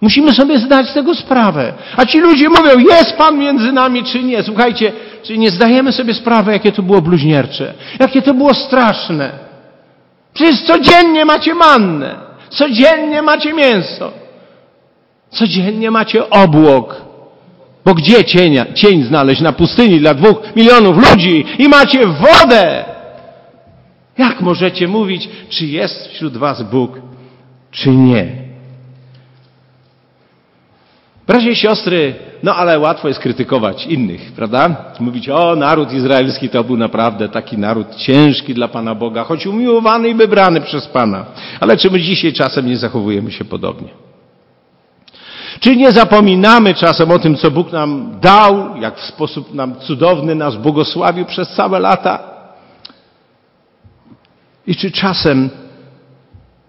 Musimy 0.00 0.32
sobie 0.32 0.58
zdać 0.58 0.92
tego 0.92 1.14
sprawę. 1.14 1.72
A 1.96 2.06
ci 2.06 2.20
ludzie 2.20 2.48
mówią, 2.48 2.78
jest 2.78 3.16
Pan 3.16 3.38
między 3.38 3.72
nami 3.72 4.04
czy 4.04 4.22
nie. 4.22 4.42
Słuchajcie, 4.42 4.92
czy 5.22 5.38
nie 5.38 5.50
zdajemy 5.50 5.92
sobie 5.92 6.14
sprawy, 6.14 6.52
jakie 6.52 6.72
to 6.72 6.82
było 6.82 7.02
bluźniercze, 7.02 7.74
jakie 8.00 8.22
to 8.22 8.34
było 8.34 8.54
straszne. 8.54 9.30
Przecież 10.34 10.62
codziennie 10.62 11.24
macie 11.24 11.54
mannę. 11.54 12.23
Codziennie 12.50 13.22
macie 13.22 13.52
mięso. 13.52 14.12
Codziennie 15.30 15.90
macie 15.90 16.30
obłok. 16.30 17.02
Bo 17.84 17.94
gdzie 17.94 18.24
cienia, 18.24 18.72
cień 18.74 19.02
znaleźć 19.02 19.40
na 19.40 19.52
pustyni 19.52 20.00
dla 20.00 20.14
dwóch 20.14 20.56
milionów 20.56 21.10
ludzi 21.10 21.44
i 21.58 21.68
macie 21.68 22.06
wodę? 22.06 22.84
Jak 24.18 24.40
możecie 24.40 24.88
mówić, 24.88 25.28
czy 25.48 25.66
jest 25.66 26.08
wśród 26.08 26.36
was 26.36 26.62
Bóg? 26.62 26.90
czy 27.74 27.90
nie. 27.90 28.43
Bracia 31.26 31.50
i 31.50 31.56
siostry, 31.56 32.14
no 32.42 32.56
ale 32.56 32.78
łatwo 32.78 33.08
jest 33.08 33.20
krytykować 33.20 33.86
innych, 33.86 34.32
prawda? 34.32 34.76
Mówić, 35.00 35.28
o, 35.28 35.56
naród 35.56 35.92
izraelski 35.92 36.48
to 36.48 36.64
był 36.64 36.76
naprawdę 36.76 37.28
taki 37.28 37.58
naród 37.58 37.96
ciężki 37.96 38.54
dla 38.54 38.68
Pana 38.68 38.94
Boga, 38.94 39.24
choć 39.24 39.46
umiłowany 39.46 40.08
i 40.08 40.14
wybrany 40.14 40.60
przez 40.60 40.86
Pana. 40.86 41.24
Ale 41.60 41.76
czy 41.76 41.90
my 41.90 42.00
dzisiaj 42.00 42.32
czasem 42.32 42.66
nie 42.66 42.76
zachowujemy 42.76 43.32
się 43.32 43.44
podobnie? 43.44 43.88
Czy 45.60 45.76
nie 45.76 45.92
zapominamy 45.92 46.74
czasem 46.74 47.10
o 47.10 47.18
tym, 47.18 47.36
co 47.36 47.50
Bóg 47.50 47.72
nam 47.72 48.18
dał, 48.20 48.76
jak 48.76 48.98
w 48.98 49.04
sposób 49.04 49.54
nam 49.54 49.80
cudowny 49.80 50.34
nas 50.34 50.56
błogosławił 50.56 51.24
przez 51.24 51.48
całe 51.48 51.80
lata? 51.80 52.18
I 54.66 54.76
czy 54.76 54.90
czasem 54.90 55.50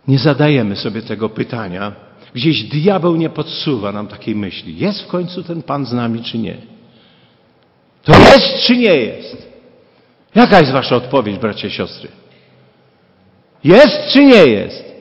nie 0.07 0.19
zadajemy 0.19 0.75
sobie 0.75 1.01
tego 1.01 1.29
pytania, 1.29 1.91
Gdzieś 2.35 2.63
diabeł 2.63 3.15
nie 3.15 3.29
podsuwa 3.29 3.91
nam 3.91 4.07
takiej 4.07 4.35
myśli. 4.35 4.77
Jest 4.77 5.01
w 5.01 5.07
końcu 5.07 5.43
ten 5.43 5.61
Pan 5.61 5.85
z 5.85 5.93
nami, 5.93 6.23
czy 6.23 6.37
nie? 6.37 6.57
To 8.03 8.19
jest, 8.19 8.65
czy 8.67 8.77
nie 8.77 8.95
jest? 8.95 9.49
Jaka 10.35 10.59
jest 10.59 10.71
wasza 10.71 10.95
odpowiedź, 10.95 11.37
bracia 11.37 11.67
i 11.67 11.71
siostry? 11.71 12.09
Jest, 13.63 13.99
czy 14.13 14.25
nie 14.25 14.45
jest? 14.45 14.95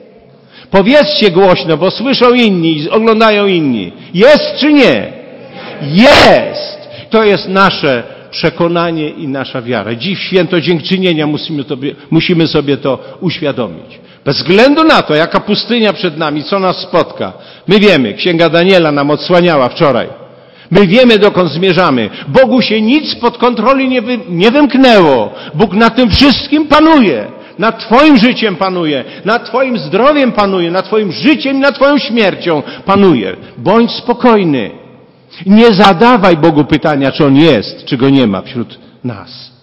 Powiedzcie 0.71 1.31
głośno, 1.31 1.77
bo 1.77 1.91
słyszą 1.91 2.33
inni, 2.33 2.89
oglądają 2.89 3.47
inni. 3.47 3.91
Jest, 4.13 4.55
czy 4.59 4.73
nie? 4.73 5.13
Jest! 5.81 6.89
To 7.09 7.23
jest 7.23 7.47
nasze 7.47 8.03
przekonanie 8.31 9.09
i 9.09 9.27
nasza 9.27 9.61
wiara. 9.61 9.95
Dziś 9.95 10.19
w 10.19 10.23
święto 10.23 10.61
dziękczynienia 10.61 11.27
musimy, 11.27 11.63
sobie, 11.63 11.95
musimy 12.11 12.47
sobie 12.47 12.77
to 12.77 13.17
uświadomić. 13.21 13.99
Bez 14.25 14.37
względu 14.37 14.83
na 14.83 15.01
to, 15.01 15.15
jaka 15.15 15.39
pustynia 15.39 15.93
przed 15.93 16.17
nami, 16.17 16.43
co 16.43 16.59
nas 16.59 16.77
spotka. 16.77 17.33
My 17.67 17.79
wiemy, 17.79 18.13
Księga 18.13 18.49
Daniela 18.49 18.91
nam 18.91 19.11
odsłaniała 19.11 19.69
wczoraj. 19.69 20.07
My 20.71 20.87
wiemy, 20.87 21.19
dokąd 21.19 21.51
zmierzamy. 21.51 22.09
Bogu 22.27 22.61
się 22.61 22.81
nic 22.81 23.15
pod 23.15 23.37
kontroli 23.37 23.89
nie, 23.89 24.01
wy, 24.01 24.19
nie 24.29 24.51
wymknęło. 24.51 25.33
Bóg 25.53 25.73
nad 25.73 25.95
tym 25.95 26.09
wszystkim 26.09 26.67
panuje. 26.67 27.27
Nad 27.59 27.79
Twoim 27.79 28.17
życiem 28.17 28.55
panuje, 28.55 29.03
nad 29.25 29.49
Twoim 29.49 29.77
zdrowiem 29.77 30.31
panuje, 30.31 30.71
nad 30.71 30.85
Twoim 30.85 31.11
życiem 31.11 31.57
i 31.57 31.59
nad 31.59 31.75
Twoją 31.75 31.97
śmiercią 31.97 32.63
panuje. 32.85 33.35
Bądź 33.57 33.91
spokojny. 33.91 34.71
Nie 35.45 35.73
zadawaj 35.73 36.37
Bogu 36.37 36.65
pytania, 36.65 37.11
czy 37.11 37.25
On 37.25 37.35
jest, 37.35 37.85
czy 37.85 37.97
Go 37.97 38.09
nie 38.09 38.27
ma 38.27 38.41
wśród 38.41 38.79
nas. 39.03 39.54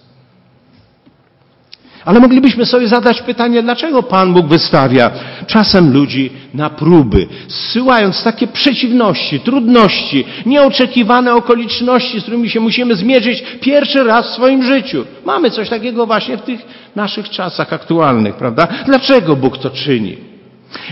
Ale 2.05 2.19
moglibyśmy 2.19 2.65
sobie 2.65 2.87
zadać 2.87 3.21
pytanie, 3.21 3.63
dlaczego 3.63 4.03
Pan 4.03 4.33
Bóg 4.33 4.47
wystawia 4.47 5.11
czasem 5.47 5.93
ludzi 5.93 6.31
na 6.53 6.69
próby, 6.69 7.27
zsyłając 7.47 8.23
takie 8.23 8.47
przeciwności, 8.47 9.39
trudności, 9.39 10.25
nieoczekiwane 10.45 11.35
okoliczności, 11.35 12.19
z 12.19 12.23
którymi 12.23 12.49
się 12.49 12.59
musimy 12.59 12.95
zmierzyć 12.95 13.43
pierwszy 13.61 14.03
raz 14.03 14.27
w 14.29 14.33
swoim 14.33 14.63
życiu. 14.63 15.05
Mamy 15.25 15.51
coś 15.51 15.69
takiego 15.69 16.05
właśnie 16.05 16.37
w 16.37 16.41
tych 16.41 16.59
naszych 16.95 17.29
czasach 17.29 17.73
aktualnych, 17.73 18.35
prawda? 18.35 18.67
Dlaczego 18.85 19.35
Bóg 19.35 19.57
to 19.57 19.69
czyni? 19.69 20.32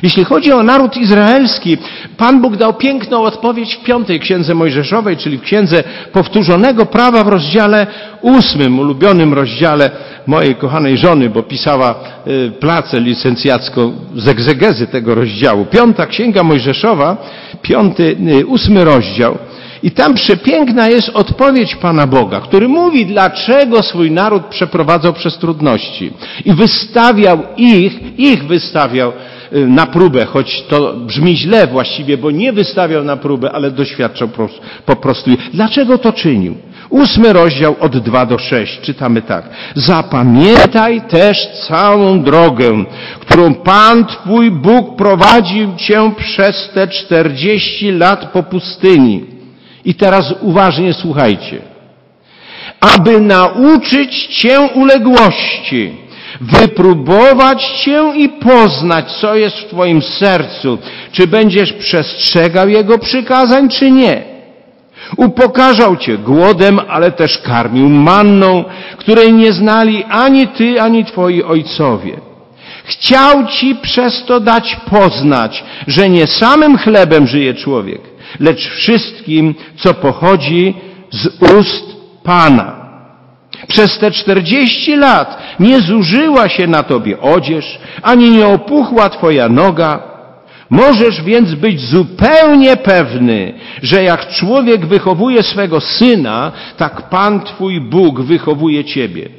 Jeśli 0.04 0.24
chodzi 0.24 0.52
o 0.52 0.64
naród 0.64 0.98
izraelski, 0.98 1.78
Pan 2.18 2.42
Bóg 2.42 2.58
dał 2.58 2.74
piękną 2.74 3.24
odpowiedź 3.24 3.76
w 3.76 3.84
piątej 3.84 4.20
księdze 4.20 4.56
Mojżeszowej, 4.56 5.18
czyli 5.18 5.38
w 5.38 5.42
księdze 5.42 5.84
powtórzonego 6.12 6.86
prawa 6.86 7.24
w 7.24 7.28
rozdziale 7.28 7.88
ósmym, 8.22 8.80
ulubionym 8.80 9.34
rozdziale 9.34 9.92
mojej 10.28 10.56
kochanej 10.56 10.98
żony, 10.98 11.30
bo 11.30 11.44
pisała 11.44 11.96
y, 12.28 12.52
pracę 12.52 13.00
licencjacką 13.00 13.94
z 14.16 14.28
egzegezy 14.28 14.88
tego 14.88 15.16
rozdziału. 15.16 15.66
Piąta 15.66 16.06
księga 16.06 16.44
Mojżeszowa, 16.44 17.18
piąty, 17.62 18.18
y, 18.40 18.46
ósmy 18.46 18.86
rozdział. 18.86 19.38
I 19.84 19.92
tam 19.92 20.14
przepiękna 20.14 20.90
jest 20.90 21.10
odpowiedź 21.10 21.76
Pana 21.76 22.08
Boga, 22.08 22.40
który 22.40 22.68
mówi, 22.68 23.06
dlaczego 23.06 23.84
swój 23.84 24.12
naród 24.12 24.46
przeprowadzał 24.46 25.14
przez 25.14 25.38
trudności. 25.38 26.14
I 26.46 26.54
wystawiał 26.54 27.40
ich, 27.58 28.20
ich 28.20 28.44
wystawiał 28.44 29.12
na 29.52 29.86
próbę, 29.86 30.26
choć 30.26 30.64
to 30.64 30.94
brzmi 30.94 31.38
źle 31.38 31.68
właściwie, 31.68 32.18
bo 32.18 32.32
nie 32.32 32.54
wystawiał 32.54 33.04
na 33.04 33.18
próbę, 33.18 33.52
ale 33.52 33.72
doświadczał 33.72 34.30
po 34.86 34.96
prostu. 34.96 35.32
Dlaczego 35.54 35.98
to 35.98 36.14
czynił? 36.14 36.56
Ósmy 36.90 37.34
rozdział 37.34 37.76
od 37.80 37.98
2 37.98 38.26
do 38.26 38.38
6 38.38 38.82
czytamy 38.82 39.22
tak. 39.22 39.50
Zapamiętaj 39.76 41.02
też 41.02 41.48
całą 41.68 42.24
drogę, 42.24 42.86
którą 43.20 43.54
Pan 43.54 44.06
Twój 44.06 44.52
Bóg 44.52 44.96
prowadził 44.96 45.76
Cię 45.76 46.12
przez 46.18 46.70
te 46.74 46.88
40 46.88 47.92
lat 47.92 48.32
po 48.32 48.44
pustyni. 48.44 49.26
I 49.86 49.96
teraz 49.96 50.34
uważnie 50.42 50.94
słuchajcie. 50.94 51.62
Aby 52.80 53.22
nauczyć 53.22 54.28
Cię 54.28 54.60
uległości, 54.62 56.01
wypróbować 56.42 57.66
Cię 57.66 58.12
i 58.16 58.30
poznać, 58.30 59.12
co 59.12 59.36
jest 59.36 59.58
w 59.58 59.68
Twoim 59.68 60.02
sercu, 60.02 60.78
czy 61.12 61.28
będziesz 61.28 61.74
przestrzegał 61.74 62.70
Jego 62.70 63.00
przykazań, 63.00 63.70
czy 63.70 63.92
nie. 63.92 64.24
Upokarzał 65.18 65.98
Cię 65.98 66.18
głodem, 66.18 66.80
ale 66.88 67.12
też 67.12 67.38
karmił 67.38 67.90
manną, 67.90 68.64
której 68.98 69.34
nie 69.34 69.54
znali 69.54 70.04
ani 70.04 70.48
Ty, 70.48 70.82
ani 70.82 71.06
Twoi 71.06 71.44
ojcowie. 71.44 72.20
Chciał 72.84 73.48
Ci 73.48 73.76
przez 73.76 74.26
to 74.26 74.40
dać 74.40 74.78
poznać, 74.90 75.64
że 75.88 76.10
nie 76.10 76.28
samym 76.28 76.78
chlebem 76.78 77.28
żyje 77.28 77.54
człowiek, 77.54 78.02
lecz 78.40 78.70
wszystkim, 78.70 79.56
co 79.76 79.94
pochodzi 79.94 80.74
z 81.12 81.28
ust 81.60 81.86
Pana. 82.24 82.81
Przez 83.68 83.98
te 83.98 84.12
czterdzieści 84.12 84.96
lat 84.96 85.38
nie 85.60 85.80
zużyła 85.80 86.50
się 86.50 86.68
na 86.68 86.84
Tobie 86.84 87.22
odzież, 87.22 87.80
ani 88.02 88.30
nie 88.30 88.48
opuchła 88.48 89.10
Twoja 89.10 89.50
noga, 89.50 90.12
Możesz 90.72 91.24
więc 91.24 91.54
być 91.54 91.82
zupełnie 91.82 92.78
pewny, 92.78 93.54
że 93.82 94.04
jak 94.04 94.30
człowiek 94.30 94.86
wychowuje 94.86 95.44
swego 95.44 95.82
syna, 95.82 96.52
tak 96.78 97.10
Pan 97.10 97.42
Twój 97.42 97.82
Bóg 97.82 98.22
wychowuje 98.22 98.86
Ciebie. 98.86 99.30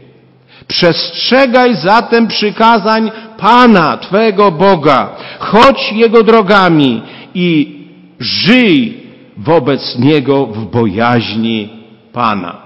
Przestrzegaj 0.67 1.75
zatem 1.75 2.27
przykazań 2.27 3.11
Pana, 3.39 3.97
Twego 3.97 4.51
Boga. 4.51 5.17
Chodź 5.39 5.93
Jego 5.93 6.23
drogami 6.23 7.03
i 7.35 7.79
żyj 8.21 9.03
wobec 9.37 9.99
Niego 9.99 10.47
w 10.47 10.71
bojaźni 10.71 11.69
Pana. 12.13 12.62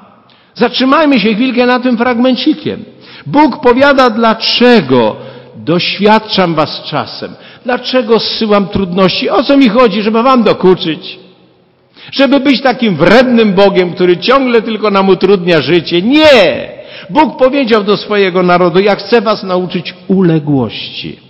Zatrzymajmy 0.57 1.21
się 1.21 1.35
chwilkę 1.35 1.67
na 1.67 1.81
tym 1.81 1.97
fragmencikiem. 1.97 2.85
Bóg 3.27 3.61
powiada, 3.61 4.11
dlaczego 4.11 5.17
doświadczam 5.57 6.55
was 6.55 6.83
czasem. 6.83 7.35
Dlaczego 7.65 8.21
zsyłam 8.21 8.69
trudności? 8.69 9.31
O 9.31 9.43
co 9.43 9.57
mi 9.57 9.69
chodzi? 9.69 10.03
Żeby 10.03 10.23
wam 10.23 10.43
dokuczyć. 10.43 11.19
Żeby 12.13 12.41
być 12.41 12.63
takim 12.63 12.97
wrednym 12.97 13.55
Bogiem, 13.55 13.93
który 13.93 14.17
ciągle 14.17 14.63
tylko 14.63 14.91
nam 14.91 15.09
utrudnia 15.09 15.61
życie. 15.61 16.03
Nie! 16.03 16.69
Bóg 17.11 17.39
powiedział 17.39 17.85
do 17.85 17.97
swojego 17.97 18.43
narodu, 18.43 18.81
ja 18.81 18.97
chcę 18.97 19.21
was 19.21 19.43
nauczyć 19.43 19.95
uległości. 20.09 21.26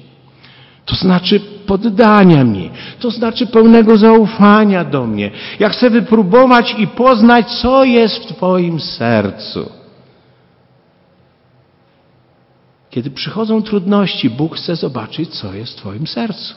To 0.86 0.96
znaczy 0.96 1.40
poddania 1.66 2.44
mi. 2.44 2.70
To 3.00 3.10
znaczy 3.10 3.46
pełnego 3.46 3.96
zaufania 3.96 4.84
do 4.84 5.06
mnie. 5.06 5.30
Ja 5.58 5.68
chcę 5.68 5.90
wypróbować 5.90 6.74
i 6.78 6.86
poznać, 6.86 7.46
co 7.50 7.84
jest 7.84 8.16
w 8.16 8.26
Twoim 8.26 8.80
sercu. 8.80 9.70
Kiedy 12.90 13.10
przychodzą 13.10 13.62
trudności, 13.62 14.30
Bóg 14.30 14.56
chce 14.56 14.76
zobaczyć, 14.76 15.30
co 15.30 15.54
jest 15.54 15.72
w 15.72 15.76
Twoim 15.76 16.06
sercu. 16.06 16.54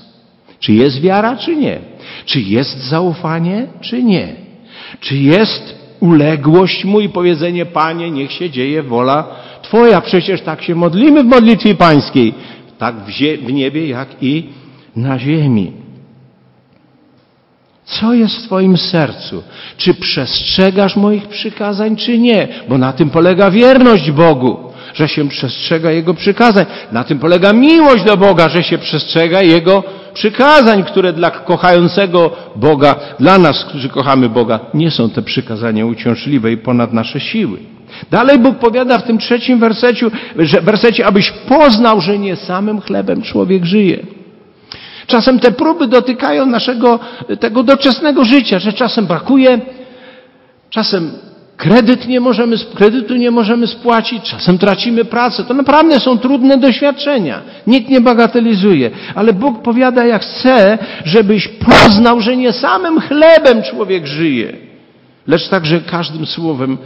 Czy 0.60 0.74
jest 0.74 1.02
wiara, 1.02 1.36
czy 1.36 1.56
nie? 1.56 1.80
Czy 2.26 2.42
jest 2.42 2.78
zaufanie, 2.78 3.68
czy 3.82 4.04
nie? 4.04 4.36
Czy 5.00 5.18
jest 5.18 5.76
uległość 6.00 6.86
mu 6.86 7.00
i 7.00 7.10
powiedzenie, 7.10 7.65
Panie, 7.65 8.12
niech 8.12 8.32
się 8.32 8.50
dzieje 8.50 8.84
wola 8.84 9.28
Twoja. 9.62 10.02
Przecież 10.02 10.42
tak 10.42 10.62
się 10.62 10.76
modlimy 10.76 11.24
w 11.24 11.28
modlitwie 11.28 11.76
pańskiej. 11.76 12.34
Tak 12.80 12.96
w, 12.96 13.52
niebie, 13.54 13.88
jak 13.88 14.24
i 14.24 14.50
na 14.96 15.20
ziemi. 15.20 15.72
Co 17.86 18.13
jest 18.13 18.36
w 18.36 18.44
Twoim 18.44 18.78
sercu? 18.78 19.44
Czy 19.78 19.94
przestrzegasz 19.94 20.96
moich 20.96 21.28
przykazań, 21.28 21.96
czy 21.96 22.20
nie? 22.20 22.48
Bo 22.70 22.78
na 22.78 22.94
tym 22.94 23.10
polega 23.10 23.52
wierność 23.52 24.12
Bogu 24.12 24.70
że 24.94 25.08
się 25.08 25.30
przestrzega 25.30 25.92
Jego 25.92 26.13
przykazań. 26.13 26.65
Na 26.92 27.04
tym 27.04 27.20
polega 27.20 27.54
miłość 27.54 28.04
do 28.04 28.18
Boga, 28.18 28.50
że 28.50 28.63
się 28.63 28.78
przestrzega 28.78 29.42
Jego 29.42 29.84
przykazań, 30.13 30.84
które 30.84 31.13
dla 31.13 31.32
kochającego 31.32 32.32
Boga, 32.56 32.96
dla 33.20 33.38
nas, 33.38 33.65
którzy 33.65 33.89
kochamy 33.89 34.30
Boga, 34.30 34.60
nie 34.74 34.92
są 34.92 35.10
te 35.10 35.22
przykazania 35.22 35.86
uciążliwe 35.86 36.52
i 36.52 36.58
ponad 36.58 36.94
nasze 36.94 37.20
siły. 37.20 37.60
Dalej 38.12 38.40
Bóg 38.40 38.58
powiada 38.58 38.98
w 38.98 39.04
tym 39.04 39.18
trzecim 39.18 39.60
wersecie, 39.60 40.06
że, 40.36 40.62
wersecie, 40.62 41.06
abyś 41.06 41.32
poznał, 41.32 42.02
że 42.02 42.20
nie 42.20 42.36
samym 42.36 42.82
chlebem 42.82 43.22
człowiek 43.22 43.66
żyje. 43.66 44.00
Czasem 45.08 45.40
te 45.40 45.52
próby 45.52 45.88
dotykają 45.88 46.46
naszego 46.46 47.00
tego 47.40 47.64
doczesnego 47.64 48.26
życia, 48.26 48.60
że 48.60 48.74
czasem 48.74 49.06
brakuje, 49.06 49.60
czasem 50.70 51.12
kredyt 51.58 52.08
nie 52.08 52.20
możemy, 52.20 52.56
kredytu 52.76 53.16
nie 53.16 53.32
możemy 53.32 53.68
spłacić, 53.68 54.24
czasem 54.24 54.58
tracimy 54.58 55.06
pracę. 55.06 55.44
To 55.44 55.54
naprawdę 55.54 56.00
są 56.00 56.18
trudne 56.18 56.58
doświadczenia. 56.58 57.42
Nikt 57.68 57.90
nie 57.90 58.02
bagatelizuje. 58.02 58.92
Ale 59.16 59.34
Bóg 59.34 59.62
powiada, 59.62 60.06
jak 60.06 60.22
chce, 60.22 60.78
żebyś 61.06 61.48
poznał, 61.48 62.22
że 62.22 62.38
nie 62.38 62.54
samym 62.54 63.02
chlebem 63.02 63.64
człowiek 63.64 64.08
żyje, 64.08 64.54
lecz 65.28 65.50
także 65.50 65.80
każdym 65.80 66.26
słowem 66.26 66.78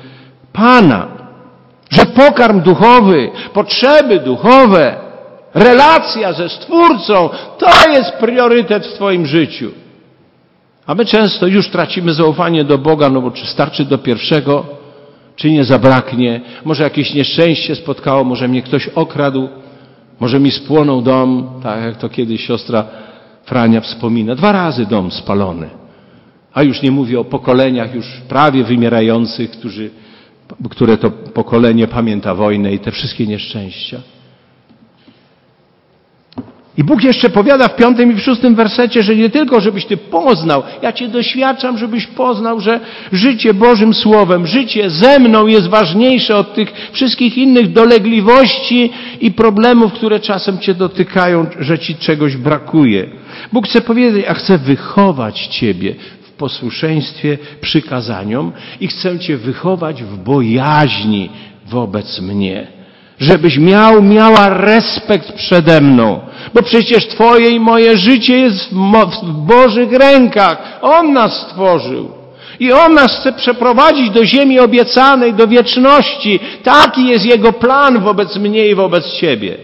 Pana. 0.53 1.07
Że 1.89 2.05
pokarm 2.05 2.61
duchowy, 2.61 3.31
potrzeby 3.53 4.19
duchowe, 4.19 4.95
relacja 5.53 6.33
ze 6.33 6.49
Stwórcą, 6.49 7.29
to 7.57 7.89
jest 7.89 8.11
priorytet 8.11 8.87
w 8.87 8.93
Twoim 8.93 9.25
życiu. 9.25 9.71
A 10.87 10.95
my 10.95 11.05
często 11.05 11.47
już 11.47 11.69
tracimy 11.69 12.13
zaufanie 12.13 12.63
do 12.63 12.77
Boga, 12.77 13.09
no 13.09 13.21
bo 13.21 13.31
czy 13.31 13.45
starczy 13.45 13.85
do 13.85 13.97
pierwszego, 13.97 14.65
czy 15.35 15.51
nie 15.51 15.63
zabraknie, 15.63 16.41
może 16.65 16.83
jakieś 16.83 17.13
nieszczęście 17.13 17.75
spotkało, 17.75 18.23
może 18.23 18.47
mnie 18.47 18.61
ktoś 18.61 18.87
okradł, 18.87 19.49
może 20.19 20.39
mi 20.39 20.51
spłonął 20.51 21.01
dom, 21.01 21.49
tak 21.63 21.83
jak 21.83 21.97
to 21.97 22.09
kiedyś 22.09 22.47
siostra 22.47 22.85
Frania 23.45 23.81
wspomina. 23.81 24.35
Dwa 24.35 24.51
razy 24.51 24.85
dom 24.85 25.11
spalony. 25.11 25.69
A 26.53 26.63
już 26.63 26.81
nie 26.81 26.91
mówię 26.91 27.19
o 27.19 27.23
pokoleniach 27.23 27.95
już 27.95 28.05
prawie 28.29 28.63
wymierających, 28.63 29.51
którzy, 29.51 29.89
które 30.69 30.97
to 30.97 31.11
pokolenie 31.11 31.87
pamięta 31.87 32.35
wojnę 32.35 32.73
i 32.73 32.79
te 32.79 32.91
wszystkie 32.91 33.27
nieszczęścia. 33.27 34.01
I 36.77 36.83
Bóg 36.83 37.03
jeszcze 37.03 37.29
powiada 37.29 37.67
w 37.67 37.75
piątym 37.75 38.11
i 38.11 38.15
w 38.15 38.21
szóstym 38.21 38.55
wersecie, 38.55 39.03
że 39.03 39.15
nie 39.15 39.29
tylko, 39.29 39.61
żebyś 39.61 39.85
Ty 39.85 39.97
poznał, 39.97 40.63
ja 40.81 40.93
Cię 40.93 41.07
doświadczam, 41.07 41.77
żebyś 41.77 42.07
poznał, 42.07 42.59
że 42.59 42.79
życie 43.11 43.53
Bożym 43.53 43.93
Słowem, 43.93 44.47
życie 44.47 44.89
ze 44.89 45.19
mną 45.19 45.47
jest 45.47 45.67
ważniejsze 45.67 46.35
od 46.37 46.53
tych 46.53 46.73
wszystkich 46.91 47.37
innych 47.37 47.71
dolegliwości 47.71 48.91
i 49.21 49.31
problemów, 49.31 49.93
które 49.93 50.19
czasem 50.19 50.59
Cię 50.59 50.73
dotykają, 50.73 51.45
że 51.59 51.79
Ci 51.79 51.95
czegoś 51.95 52.37
brakuje. 52.37 53.09
Bóg 53.51 53.67
chce 53.67 53.81
powiedzieć, 53.81 54.25
a 54.27 54.33
chcę 54.33 54.57
wychować 54.57 55.47
Ciebie 55.47 55.95
posłuszeństwie 56.37 57.37
przykazaniom 57.61 58.51
i 58.79 58.87
chcę 58.87 59.19
Cię 59.19 59.37
wychować 59.37 60.03
w 60.03 60.17
bojaźni 60.17 61.29
wobec 61.65 62.21
mnie 62.21 62.83
żebyś 63.19 63.57
miał, 63.57 64.03
miała 64.03 64.49
respekt 64.49 65.31
przede 65.31 65.81
mną. 65.81 66.19
Bo 66.53 66.63
przecież 66.63 67.07
Twoje 67.07 67.49
i 67.49 67.59
moje 67.59 67.97
życie 67.97 68.37
jest 68.37 68.73
w 69.23 69.31
Bożych 69.31 69.91
rękach. 69.91 70.79
On 70.81 71.13
nas 71.13 71.33
stworzył. 71.33 72.11
I 72.59 72.71
On 72.71 72.93
nas 72.93 73.19
chce 73.19 73.33
przeprowadzić 73.33 74.09
do 74.09 74.25
ziemi 74.25 74.59
obiecanej, 74.59 75.33
do 75.33 75.47
wieczności. 75.47 76.39
Taki 76.63 77.07
jest 77.07 77.25
Jego 77.25 77.53
plan 77.53 77.99
wobec 77.99 78.37
mnie 78.37 78.67
i 78.67 78.75
wobec 78.75 79.11
Ciebie. 79.11 79.57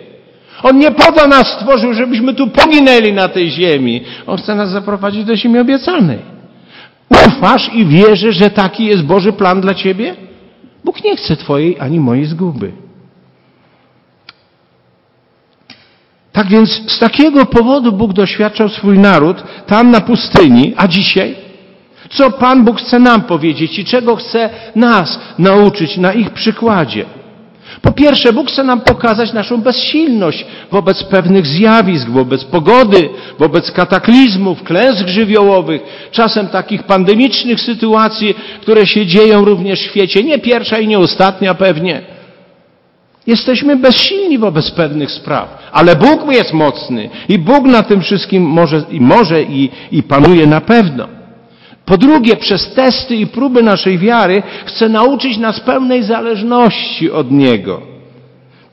On 0.64 0.78
nie 0.78 0.92
po 0.92 1.12
to 1.12 1.28
nas 1.28 1.48
stworzył, 1.48 1.94
żebyśmy 1.94 2.34
tu 2.34 2.48
poginęli 2.48 3.14
na 3.14 3.28
tej 3.28 3.50
ziemi. 3.50 4.02
On 4.28 4.38
chce 4.38 4.56
nas 4.56 4.70
zaprowadzić 4.70 5.26
do 5.26 5.36
ziemi 5.36 5.60
obiecanej. 5.60 6.39
Ufasz 7.10 7.74
i 7.74 7.86
wierzysz, 7.86 8.36
że 8.36 8.50
taki 8.50 8.86
jest 8.86 9.04
Boży 9.04 9.34
plan 9.34 9.62
dla 9.62 9.74
Ciebie? 9.74 10.16
Bóg 10.84 11.04
nie 11.04 11.16
chce 11.16 11.36
Twojej 11.36 11.80
ani 11.80 12.00
mojej 12.00 12.26
zguby. 12.26 12.72
Tak 16.32 16.48
więc 16.48 16.92
z 16.92 17.00
takiego 17.00 17.46
powodu 17.46 17.92
Bóg 17.92 18.14
doświadczał 18.14 18.70
swój 18.70 19.00
naród 19.00 19.44
tam 19.68 19.92
na 19.92 20.02
pustyni, 20.02 20.74
a 20.78 20.88
dzisiaj? 20.88 21.36
Co 22.10 22.32
Pan 22.32 22.66
Bóg 22.66 22.82
chce 22.82 23.00
nam 23.00 23.22
powiedzieć 23.22 23.80
i 23.80 23.86
czego 23.86 24.16
chce 24.16 24.50
nas 24.76 25.20
nauczyć 25.38 25.98
na 25.98 26.14
ich 26.14 26.30
przykładzie? 26.30 27.06
Po 27.82 27.92
pierwsze, 27.92 28.34
Bóg 28.34 28.48
chce 28.48 28.64
nam 28.64 28.82
pokazać 28.82 29.34
naszą 29.34 29.62
bezsilność 29.62 30.46
wobec 30.72 31.04
pewnych 31.04 31.48
zjawisk, 31.48 32.10
wobec 32.10 32.44
pogody, 32.44 33.10
wobec 33.40 33.72
kataklizmów, 33.72 34.64
klęsk 34.64 35.08
żywiołowych, 35.08 35.82
czasem 36.12 36.48
takich 36.48 36.84
pandemicznych 36.84 37.62
sytuacji, 37.62 38.36
które 38.62 38.88
się 38.88 39.06
dzieją 39.06 39.46
również 39.46 39.80
w 39.80 39.90
świecie. 39.90 40.24
Nie 40.24 40.40
pierwsza 40.40 40.80
i 40.80 40.88
nie 40.88 41.00
ostatnia 41.00 41.54
pewnie. 41.54 42.02
Jesteśmy 43.28 43.76
bezsilni 43.76 44.38
wobec 44.38 44.72
pewnych 44.72 45.12
spraw, 45.12 45.70
ale 45.72 45.96
Bóg 45.96 46.32
jest 46.32 46.54
mocny 46.54 47.10
i 47.30 47.40
Bóg 47.40 47.66
na 47.66 47.84
tym 47.84 48.02
wszystkim 48.02 48.44
może 48.44 48.84
i, 48.92 49.02
może 49.02 49.44
i, 49.44 49.70
i 49.92 50.04
panuje 50.04 50.48
na 50.48 50.62
pewno. 50.62 51.19
Po 51.90 51.98
drugie, 51.98 52.36
przez 52.36 52.74
testy 52.74 53.16
i 53.16 53.28
próby 53.28 53.64
naszej 53.64 53.98
wiary 53.98 54.44
chce 54.66 54.90
nauczyć 54.90 55.38
nas 55.38 55.60
pełnej 55.60 56.04
zależności 56.04 57.12
od 57.12 57.32
Niego, 57.32 57.82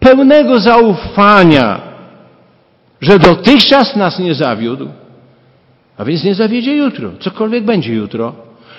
pełnego 0.00 0.60
zaufania, 0.60 1.80
że 3.00 3.18
dotychczas 3.18 3.96
nas 3.96 4.18
nie 4.18 4.34
zawiódł, 4.34 4.88
a 5.98 6.04
więc 6.04 6.24
nie 6.24 6.34
zawiedzie 6.34 6.76
jutro, 6.76 7.10
cokolwiek 7.20 7.64
będzie 7.64 7.94
jutro 7.94 8.32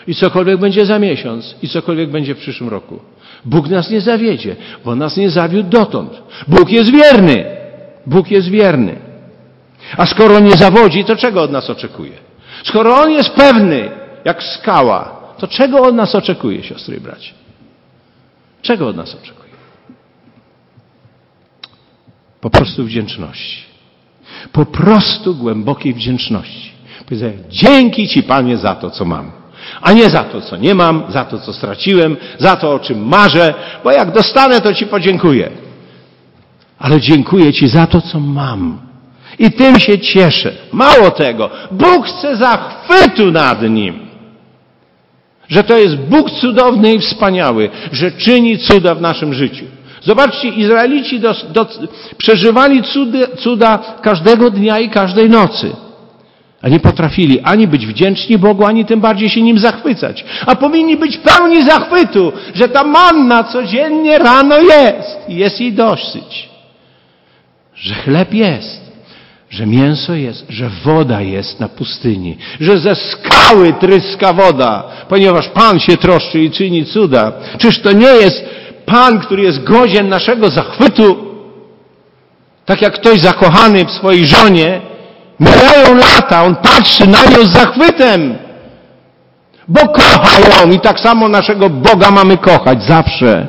i 0.08 0.16
cokolwiek 0.16 0.58
będzie 0.58 0.86
za 0.86 1.00
miesiąc 1.00 1.56
i 1.64 1.70
cokolwiek 1.70 2.10
będzie 2.10 2.36
w 2.36 2.38
przyszłym 2.38 2.70
roku. 2.70 3.00
Bóg 3.46 3.70
nas 3.70 3.90
nie 3.90 4.02
zawiedzie, 4.02 4.56
bo 4.86 4.96
nas 4.96 5.18
nie 5.18 5.30
zawiódł 5.30 5.70
dotąd. 5.70 6.22
Bóg 6.48 6.70
jest 6.70 6.92
wierny. 6.92 7.46
Bóg 8.06 8.32
jest 8.32 8.50
wierny. 8.50 8.96
A 9.98 10.06
skoro 10.06 10.40
nie 10.40 10.52
zawodzi, 10.52 11.06
to 11.06 11.16
czego 11.16 11.42
od 11.42 11.52
nas 11.52 11.70
oczekuje? 11.70 12.12
Skoro 12.64 12.96
On 12.96 13.12
jest 13.12 13.30
pewny, 13.30 13.90
jak 14.28 14.44
skała, 14.44 15.20
to 15.38 15.48
czego 15.48 15.82
od 15.82 15.96
nas 15.96 16.16
oczekuje, 16.16 16.64
siostry 16.64 16.98
i 16.98 17.00
bracia? 17.00 17.34
Czego 18.62 18.88
od 18.88 18.96
nas 18.96 19.16
oczekuje? 19.16 19.54
Po 22.42 22.50
prostu 22.50 22.84
wdzięczności. 22.84 23.64
Po 24.52 24.66
prostu 24.66 25.36
głębokiej 25.36 25.94
wdzięczności. 25.94 26.72
Powiedzenia, 27.06 27.38
dzięki 27.50 28.08
Ci 28.08 28.24
Panie 28.24 28.58
za 28.58 28.76
to, 28.76 28.90
co 28.90 29.06
mam 29.06 29.32
a 29.82 29.92
nie 29.92 30.10
za 30.10 30.24
to, 30.24 30.42
co 30.42 30.58
nie 30.58 30.76
mam, 30.76 31.04
za 31.10 31.26
to, 31.26 31.40
co 31.40 31.54
straciłem, 31.54 32.18
za 32.40 32.56
to, 32.56 32.74
o 32.74 32.80
czym 32.80 33.08
marzę, 33.08 33.54
bo 33.84 33.92
jak 33.92 34.12
dostanę, 34.12 34.62
to 34.62 34.74
Ci 34.74 34.86
podziękuję. 34.86 35.50
Ale 36.80 37.02
dziękuję 37.02 37.54
Ci 37.54 37.68
za 37.68 37.88
to, 37.88 38.02
co 38.02 38.20
mam. 38.20 38.80
I 39.40 39.52
tym 39.52 39.80
się 39.80 40.00
cieszę. 40.00 40.52
Mało 40.72 41.12
tego, 41.12 41.50
Bóg 41.72 42.08
chce 42.08 42.36
zachwytu 42.36 43.32
nad 43.32 43.62
nim. 43.62 44.07
Że 45.50 45.64
to 45.64 45.78
jest 45.78 45.96
Bóg 45.96 46.32
cudowny 46.32 46.94
i 46.94 47.00
wspaniały, 47.00 47.70
że 47.92 48.12
czyni 48.12 48.58
cuda 48.58 48.96
w 48.96 49.02
naszym 49.02 49.34
życiu. 49.34 49.66
Zobaczcie, 50.02 50.48
Izraelici 50.48 51.20
do, 51.20 51.36
do, 51.50 51.68
przeżywali 52.18 52.84
cudy, 52.84 53.28
cuda 53.38 53.80
każdego 54.02 54.52
dnia 54.52 54.80
i 54.80 54.90
każdej 54.90 55.30
nocy. 55.30 55.72
A 56.62 56.70
nie 56.70 56.80
potrafili 56.80 57.40
ani 57.40 57.68
być 57.68 57.86
wdzięczni 57.86 58.38
Bogu, 58.38 58.66
ani 58.66 58.86
tym 58.86 59.00
bardziej 59.00 59.30
się 59.30 59.42
nim 59.42 59.60
zachwycać. 59.60 60.26
A 60.46 60.56
powinni 60.56 60.98
być 60.98 61.18
pełni 61.18 61.64
zachwytu, 61.64 62.34
że 62.56 62.70
ta 62.70 62.84
manna 62.84 63.44
codziennie 63.44 64.20
rano 64.20 64.60
jest 64.60 65.30
i 65.30 65.36
jest 65.36 65.62
jej 65.62 65.74
dosyć. 65.74 66.50
Że 67.76 67.96
chleb 67.96 68.34
jest, 68.34 68.87
że 69.50 69.66
mięso 69.66 70.14
jest, 70.14 70.46
że 70.50 70.70
woda 70.84 71.22
jest 71.22 71.60
na 71.60 71.70
pustyni, 71.70 72.38
że 72.60 72.78
ze 72.78 72.96
skały 72.96 73.74
tryska 73.74 74.34
woda, 74.34 74.84
ponieważ 75.10 75.50
Pan 75.50 75.80
się 75.80 75.98
troszczy 75.98 76.40
i 76.40 76.52
czyni 76.52 76.86
cuda. 76.86 77.32
Czyż 77.58 77.82
to 77.82 77.92
nie 77.92 78.08
jest 78.08 78.46
Pan, 78.86 79.20
który 79.20 79.44
jest 79.44 79.64
godzien 79.64 80.10
naszego 80.10 80.50
zachwytu? 80.50 81.18
Tak 82.66 82.82
jak 82.82 82.94
ktoś 82.94 83.20
zakochany 83.20 83.86
w 83.86 83.92
swojej 83.92 84.26
żonie, 84.26 84.82
Mijają 85.40 85.96
lata, 85.96 86.44
on 86.44 86.56
patrzy 86.56 87.08
na 87.08 87.24
nią 87.24 87.46
z 87.46 87.54
zachwytem, 87.54 88.36
bo 89.68 89.88
kocha 89.88 90.40
ją 90.40 90.72
i 90.72 90.80
tak 90.80 91.00
samo 91.00 91.28
naszego 91.28 91.70
Boga 91.70 92.12
mamy 92.12 92.38
kochać 92.38 92.84
zawsze. 92.84 93.48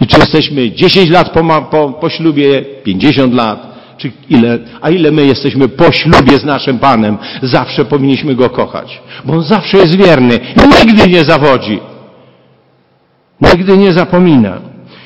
I 0.00 0.06
czy 0.06 0.20
jesteśmy 0.20 0.70
10 0.70 1.10
lat 1.10 1.30
po, 1.30 1.62
po, 1.70 1.92
po 1.92 2.10
ślubie, 2.10 2.62
50 2.62 3.34
lat, 3.34 3.71
czy 4.02 4.12
ile, 4.30 4.58
a 4.80 4.90
ile 4.90 5.10
my 5.10 5.26
jesteśmy 5.26 5.68
po 5.68 5.92
ślubie 5.92 6.38
z 6.38 6.44
naszym 6.44 6.78
Panem, 6.78 7.18
zawsze 7.42 7.84
powinniśmy 7.84 8.34
Go 8.34 8.50
kochać, 8.50 9.02
bo 9.24 9.32
On 9.32 9.42
zawsze 9.42 9.78
jest 9.78 9.96
wierny 9.96 10.34
i 10.36 10.86
nigdy 10.86 11.08
nie 11.08 11.24
zawodzi. 11.24 11.80
Nigdy 13.40 13.78
nie 13.78 13.92
zapomina. 13.92 14.58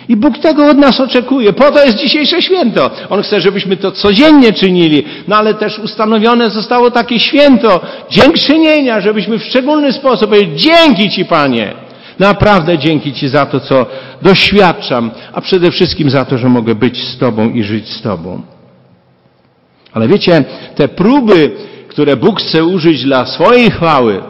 I 0.08 0.16
Bóg 0.16 0.38
tego 0.38 0.70
od 0.70 0.78
nas 0.78 1.00
oczekuje. 1.00 1.52
Po 1.52 1.70
to 1.70 1.84
jest 1.84 1.98
dzisiejsze 1.98 2.42
święto. 2.42 2.90
On 3.10 3.22
chce, 3.22 3.40
żebyśmy 3.40 3.76
to 3.76 3.92
codziennie 3.92 4.52
czynili. 4.52 5.04
No 5.28 5.36
ale 5.36 5.54
też 5.54 5.78
ustanowione 5.78 6.50
zostało 6.50 6.90
takie 6.90 7.20
święto 7.20 7.80
dziękczynienia, 8.10 9.00
żebyśmy 9.00 9.38
w 9.38 9.44
szczególny 9.44 9.92
sposób 9.92 10.30
powiedzieli 10.30 10.56
dzięki 10.56 11.10
Ci 11.10 11.24
Panie. 11.24 11.74
Naprawdę 12.18 12.78
dzięki 12.78 13.12
Ci 13.12 13.28
za 13.28 13.46
to, 13.46 13.60
co 13.60 13.86
doświadczam, 14.22 15.10
a 15.32 15.40
przede 15.40 15.70
wszystkim 15.70 16.10
za 16.10 16.24
to, 16.24 16.38
że 16.38 16.48
mogę 16.48 16.74
być 16.74 17.04
z 17.04 17.18
Tobą 17.18 17.50
i 17.50 17.62
żyć 17.62 17.88
z 17.88 18.02
Tobą. 18.02 18.55
Ale 19.96 20.08
wiecie, 20.08 20.44
te 20.74 20.88
próby, 20.88 21.50
które 21.88 22.16
Bóg 22.16 22.40
chce 22.40 22.64
użyć 22.64 23.04
dla 23.04 23.26
swojej 23.26 23.70
chwały, 23.70 24.22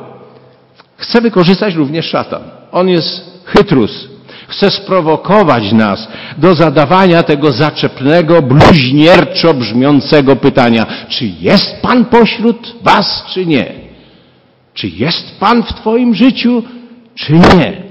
chce 0.96 1.20
wykorzystać 1.20 1.74
również 1.74 2.06
szatan. 2.06 2.42
On 2.72 2.88
jest 2.88 3.40
chytrus. 3.44 4.08
Chce 4.48 4.70
sprowokować 4.70 5.72
nas 5.72 6.08
do 6.38 6.54
zadawania 6.54 7.22
tego 7.22 7.52
zaczepnego, 7.52 8.42
bluźnierczo 8.42 9.54
brzmiącego 9.54 10.36
pytania, 10.36 10.86
czy 11.08 11.26
jest 11.40 11.82
Pan 11.82 12.04
pośród 12.04 12.74
Was, 12.82 13.24
czy 13.34 13.46
nie? 13.46 13.72
Czy 14.74 14.88
jest 14.88 15.40
Pan 15.40 15.62
w 15.62 15.74
Twoim 15.74 16.14
życiu, 16.14 16.62
czy 17.14 17.32
nie? 17.32 17.82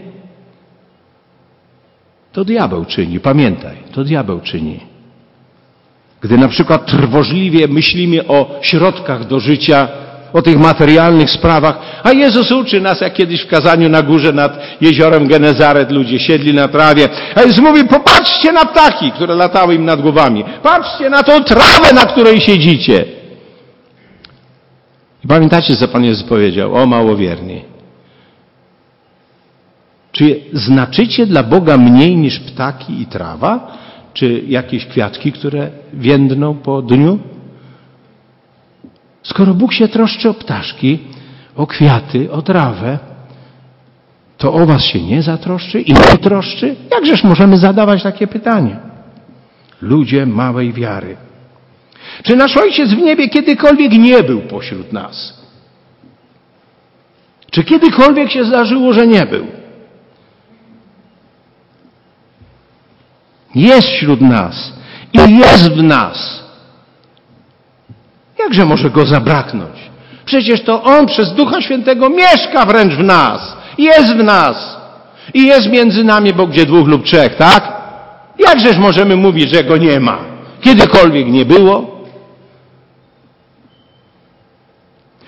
To 2.31 2.45
diabeł 2.45 2.85
czyni, 2.85 3.19
pamiętaj, 3.19 3.77
to 3.91 4.03
diabeł 4.03 4.41
czyni. 4.41 4.94
Gdy 6.21 6.38
na 6.38 6.47
przykład 6.47 6.86
trwożliwie 6.86 7.67
myślimy 7.67 8.28
o 8.28 8.60
środkach 8.62 9.28
do 9.28 9.39
życia, 9.39 9.88
o 10.34 10.41
tych 10.41 10.58
materialnych 10.58 11.32
sprawach, 11.32 11.78
a 12.04 12.12
Jezus 12.12 12.51
uczy 12.51 12.82
nas, 12.82 13.01
jak 13.01 13.13
kiedyś 13.13 13.41
w 13.41 13.47
kazaniu 13.47 13.89
na 13.89 14.01
górze 14.01 14.34
nad 14.34 14.60
jeziorem 14.82 15.28
Genezaret 15.28 15.91
ludzie 15.91 16.19
siedli 16.19 16.54
na 16.54 16.67
trawie, 16.67 17.10
a 17.36 17.41
Jezus 17.41 17.60
mówi, 17.60 17.84
popatrzcie 17.84 18.51
na 18.51 18.65
ptaki, 18.65 19.12
które 19.12 19.36
latały 19.36 19.75
im 19.75 19.86
nad 19.86 20.01
głowami, 20.01 20.43
patrzcie 20.63 21.10
na 21.10 21.23
tą 21.23 21.43
trawę, 21.43 21.93
na 21.93 22.06
której 22.06 22.41
siedzicie. 22.41 23.06
I 25.25 25.28
pamiętacie, 25.28 25.75
co 25.75 25.88
Pan 25.88 26.04
Jezus 26.04 26.23
powiedział? 26.23 26.75
O 26.75 26.86
małowierni. 26.86 27.62
Czy 30.12 30.39
znaczycie 30.54 31.25
dla 31.25 31.43
Boga 31.43 31.78
mniej 31.78 32.15
niż 32.15 32.39
ptaki 32.39 33.01
i 33.01 33.06
trawa? 33.06 33.78
Czy 34.15 34.43
jakieś 34.47 34.86
kwiatki, 34.86 35.32
które 35.32 35.69
więdną 35.93 36.56
po 36.56 36.82
dniu? 36.82 37.19
Skoro 39.23 39.54
Bóg 39.54 39.73
się 39.73 39.88
troszczy 39.88 40.30
o 40.30 40.34
ptaszki, 40.34 40.99
o 41.56 41.67
kwiaty, 41.67 42.32
o 42.32 42.41
trawę, 42.41 42.99
to 44.38 44.54
o 44.54 44.65
was 44.65 44.84
się 44.84 45.01
nie 45.01 45.21
zatroszczy 45.21 45.82
i 45.82 45.93
nie 45.93 46.17
troszczy? 46.17 46.75
Jakżeż 46.91 47.23
możemy 47.23 47.58
zadawać 47.58 48.04
takie 48.04 48.28
pytanie? 48.28 48.78
Ludzie 49.82 50.25
małej 50.25 50.73
wiary. 50.73 51.17
Czy 52.23 52.36
nasz 52.36 52.58
Ojciec 52.58 52.89
w 52.93 52.97
niebie 52.97 53.30
kiedykolwiek 53.30 53.91
nie 53.91 54.23
był 54.23 54.41
pośród 54.41 54.93
nas? 54.93 55.41
Czy 57.51 57.63
kiedykolwiek 57.63 58.32
się 58.32 58.45
zdarzyło, 58.45 58.93
że 58.93 59.08
nie 59.08 59.25
był? 59.25 59.47
Jest 63.56 63.88
wśród 63.88 64.22
nas 64.22 64.74
i 65.13 65.38
jest 65.38 65.72
w 65.72 65.84
nas. 65.84 66.44
Jakże 68.39 68.65
może 68.65 68.89
go 68.89 69.06
zabraknąć? 69.06 69.76
Przecież 70.26 70.62
to 70.62 70.84
On 70.84 71.06
przez 71.06 71.34
Ducha 71.34 71.62
Świętego 71.62 72.10
mieszka 72.10 72.65
wręcz 72.65 72.94
w 72.94 73.04
nas. 73.04 73.58
Jest 73.78 74.13
w 74.13 74.24
nas. 74.24 74.78
I 75.34 75.48
jest 75.48 75.70
między 75.70 76.04
nami, 76.04 76.34
bo 76.34 76.48
gdzie 76.48 76.65
dwóch 76.65 76.88
lub 76.88 77.04
trzech, 77.04 77.36
tak? 77.36 77.74
Jakżeż 78.48 78.78
możemy 78.78 79.15
mówić, 79.15 79.56
że 79.56 79.63
Go 79.63 79.78
nie 79.78 80.00
ma? 80.00 80.18
Kiedykolwiek 80.62 81.28
nie 81.28 81.46
było? 81.46 81.96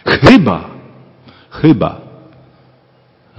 Chyba, 0.05 0.63
chyba, 1.49 1.95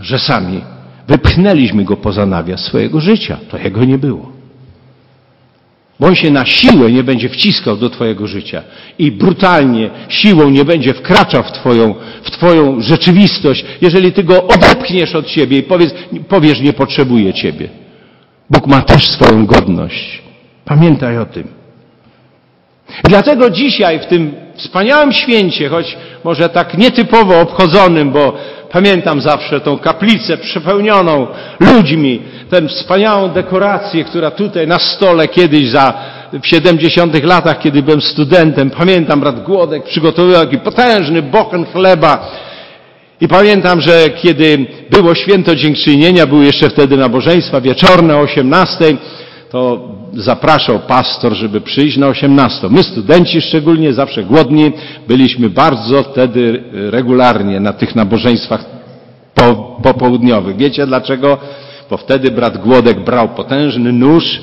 że 0.00 0.18
sami 0.18 0.64
wypchnęliśmy 1.08 1.84
Go 1.84 1.96
poza 1.96 2.26
nawias 2.26 2.60
swojego 2.60 3.00
życia. 3.00 3.38
To 3.50 3.58
Jego 3.58 3.84
nie 3.84 3.98
było. 3.98 4.37
Bo 6.00 6.06
on 6.06 6.14
się 6.14 6.30
na 6.30 6.46
siłę 6.46 6.92
nie 6.92 7.04
będzie 7.04 7.28
wciskał 7.28 7.76
do 7.76 7.90
Twojego 7.90 8.26
życia 8.26 8.62
i 8.98 9.12
brutalnie 9.12 9.90
siłą 10.08 10.50
nie 10.50 10.64
będzie 10.64 10.94
wkraczał 10.94 11.42
w 11.42 11.52
Twoją, 11.52 11.94
w 12.22 12.30
twoją 12.30 12.80
rzeczywistość, 12.80 13.64
jeżeli 13.80 14.12
Ty 14.12 14.24
go 14.24 14.46
odepchniesz 14.46 15.14
od 15.14 15.30
siebie 15.30 15.58
i 15.58 15.62
powiesz, 15.62 15.90
powiesz, 16.28 16.60
nie 16.60 16.72
potrzebuję 16.72 17.34
Ciebie. 17.34 17.68
Bóg 18.50 18.66
ma 18.66 18.82
też 18.82 19.08
swoją 19.08 19.46
godność. 19.46 20.22
Pamiętaj 20.64 21.18
o 21.18 21.26
tym. 21.26 21.48
Dlatego 23.04 23.50
dzisiaj 23.50 24.00
w 24.00 24.06
tym 24.06 24.34
wspaniałym 24.58 25.12
święcie, 25.12 25.68
choć 25.68 25.96
może 26.24 26.48
tak 26.48 26.78
nietypowo 26.78 27.40
obchodzonym, 27.40 28.10
bo 28.10 28.32
pamiętam 28.72 29.20
zawsze 29.20 29.60
tą 29.60 29.78
kaplicę 29.78 30.36
przepełnioną 30.38 31.26
ludźmi, 31.60 32.22
tę 32.50 32.68
wspaniałą 32.68 33.28
dekorację, 33.28 34.04
która 34.04 34.30
tutaj 34.30 34.66
na 34.66 34.78
stole 34.78 35.28
kiedyś 35.28 35.70
za 35.70 35.94
w 36.42 36.46
70 36.46 37.24
latach, 37.24 37.58
kiedy 37.58 37.82
byłem 37.82 38.00
studentem, 38.00 38.70
pamiętam 38.70 39.20
brat 39.20 39.42
Głodek 39.42 39.84
przygotowywał 39.84 40.44
taki 40.44 40.58
potężny 40.58 41.22
bochen 41.22 41.66
chleba. 41.66 42.30
I 43.20 43.28
pamiętam, 43.28 43.80
że 43.80 44.10
kiedy 44.10 44.66
było 44.90 45.14
święto 45.14 45.54
dziękczynienia, 45.54 46.26
były 46.26 46.44
jeszcze 46.44 46.70
wtedy 46.70 46.96
nabożeństwa 46.96 47.60
wieczorne 47.60 48.16
o 48.16 48.20
18, 48.20 48.84
to 49.50 49.80
zapraszał 50.12 50.78
pastor, 50.78 51.34
żeby 51.34 51.60
przyjść 51.60 51.96
na 51.96 52.06
18. 52.06 52.68
My 52.70 52.82
studenci 52.82 53.40
szczególnie, 53.40 53.92
zawsze 53.92 54.22
głodni, 54.24 54.72
byliśmy 55.08 55.50
bardzo 55.50 56.02
wtedy 56.02 56.64
regularnie 56.72 57.60
na 57.60 57.72
tych 57.72 57.94
nabożeństwach 57.94 58.64
popołudniowych. 59.82 60.56
Wiecie 60.56 60.86
dlaczego? 60.86 61.38
Bo 61.90 61.96
wtedy 61.96 62.30
brat 62.30 62.58
Głodek 62.58 63.04
brał 63.04 63.28
potężny 63.28 63.92
nóż, 63.92 64.40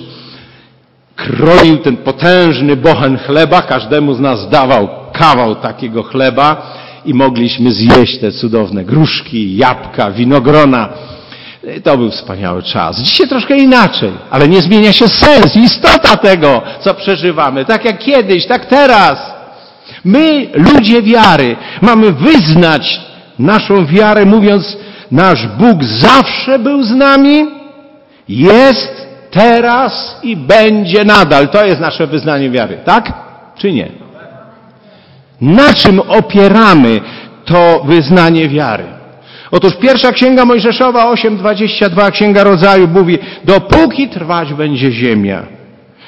kroił 1.16 1.78
ten 1.78 1.98
potężny 1.98 2.76
bochen 2.76 3.18
chleba, 3.18 3.62
każdemu 3.62 4.14
z 4.14 4.20
nas 4.20 4.50
dawał 4.50 4.90
kawał 5.14 5.56
takiego 5.56 6.04
chleba 6.04 6.74
i 7.06 7.14
mogliśmy 7.14 7.72
zjeść 7.72 8.20
te 8.20 8.32
cudowne 8.32 8.86
gruszki, 8.86 9.58
jabłka, 9.58 10.12
winogrona. 10.12 10.90
To 11.84 11.98
był 11.98 12.12
wspaniały 12.12 12.64
czas. 12.64 13.02
Dzisiaj 13.02 13.28
troszkę 13.28 13.58
inaczej, 13.58 14.12
ale 14.32 14.48
nie 14.48 14.62
zmienia 14.62 14.94
się 14.94 15.08
sens, 15.08 15.56
istota 15.56 16.18
tego, 16.18 16.62
co 16.82 16.94
przeżywamy. 16.94 17.66
Tak 17.66 17.86
jak 17.86 18.00
kiedyś, 18.00 18.46
tak 18.46 18.66
teraz. 18.66 19.36
My, 20.06 20.48
ludzie 20.54 21.02
wiary, 21.02 21.56
mamy 21.82 22.12
wyznać 22.12 23.02
naszą 23.40 23.86
wiarę, 23.86 24.26
mówiąc, 24.26 24.78
nasz 25.12 25.48
Bóg 25.48 25.84
zawsze 25.84 26.60
był 26.60 26.84
z 26.84 26.92
nami, 26.92 27.48
jest 28.30 29.08
teraz 29.32 30.20
i 30.24 30.38
będzie 30.38 31.06
nadal. 31.06 31.50
To 31.50 31.66
jest 31.66 31.80
nasze 31.80 32.08
wyznanie 32.08 32.50
wiary, 32.50 32.80
tak? 32.86 33.14
Czy 33.58 33.72
nie? 33.72 33.92
Na 35.42 35.74
czym 35.74 36.00
opieramy 36.00 37.02
to 37.46 37.84
wyznanie 37.86 38.50
wiary? 38.50 38.95
Otóż 39.52 39.76
pierwsza 39.76 40.12
księga 40.12 40.46
Mojżeszowa 40.46 41.14
8:22 41.14 42.12
księga 42.12 42.44
rodzaju 42.44 42.88
mówi: 42.88 43.18
dopóki 43.44 44.10
trwać 44.10 44.54
będzie 44.54 44.92
ziemia, 44.92 45.44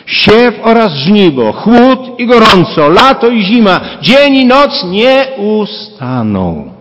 siew 0.05 0.59
oraz 0.63 0.93
żniwo, 0.93 1.51
chłód 1.53 2.19
i 2.19 2.27
gorąco, 2.27 2.89
lato 2.89 3.29
i 3.29 3.43
zima, 3.43 3.79
dzień 4.01 4.35
i 4.35 4.45
noc 4.45 4.83
nie 4.83 5.27
ustaną. 5.37 6.71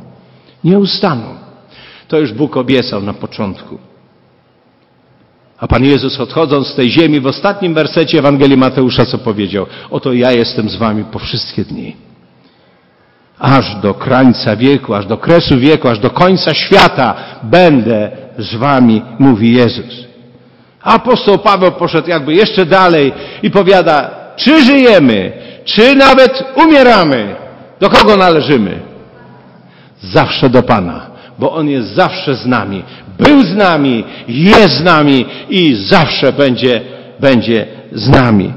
Nie 0.65 0.79
ustaną. 0.79 1.37
To 2.09 2.19
już 2.19 2.33
Bóg 2.33 2.57
obiecał 2.57 3.03
na 3.03 3.13
początku. 3.13 3.79
A 5.59 5.67
Pan 5.67 5.85
Jezus 5.85 6.21
odchodząc 6.21 6.67
z 6.67 6.75
tej 6.75 6.91
ziemi 6.91 7.21
w 7.21 7.27
ostatnim 7.27 7.75
wersecie 7.75 8.19
Ewangelii 8.19 8.57
Mateusza 8.57 9.07
co 9.07 9.19
powiedział? 9.19 9.67
Oto 9.91 10.13
ja 10.13 10.33
jestem 10.33 10.69
z 10.69 10.77
wami 10.77 11.05
po 11.05 11.19
wszystkie 11.19 11.65
dni 11.65 12.06
aż 13.39 13.75
do 13.75 13.95
krańca 13.95 14.57
wieku, 14.57 14.95
aż 14.95 15.07
do 15.07 15.17
kresu 15.17 15.59
wieku, 15.59 15.89
aż 15.89 15.99
do 15.99 16.11
końca 16.11 16.55
świata 16.55 17.15
będę 17.43 18.11
z 18.39 18.55
wami, 18.55 19.03
mówi 19.19 19.53
Jezus. 19.53 20.07
Apostoł 20.83 21.39
Paweł 21.39 21.73
poszedł 21.73 22.11
jakby 22.11 22.35
jeszcze 22.35 22.67
dalej 22.67 23.13
i 23.43 23.51
powiada, 23.51 24.11
czy 24.37 24.65
żyjemy, 24.65 25.33
czy 25.65 25.95
nawet 25.95 26.45
umieramy, 26.55 27.37
do 27.81 27.91
kogo 27.91 28.17
należymy? 28.17 28.81
Zawsze 30.03 30.51
do 30.51 30.63
Pana, 30.63 31.07
bo 31.39 31.53
On 31.53 31.69
jest 31.69 31.89
zawsze 31.89 32.35
z 32.35 32.47
nami. 32.47 32.83
Był 33.19 33.43
z 33.43 33.55
nami, 33.55 34.05
jest 34.29 34.73
z 34.73 34.85
nami 34.85 35.27
i 35.51 35.75
zawsze 35.75 36.33
będzie, 36.33 36.81
będzie 37.21 37.67
z 37.93 38.09
nami. 38.09 38.53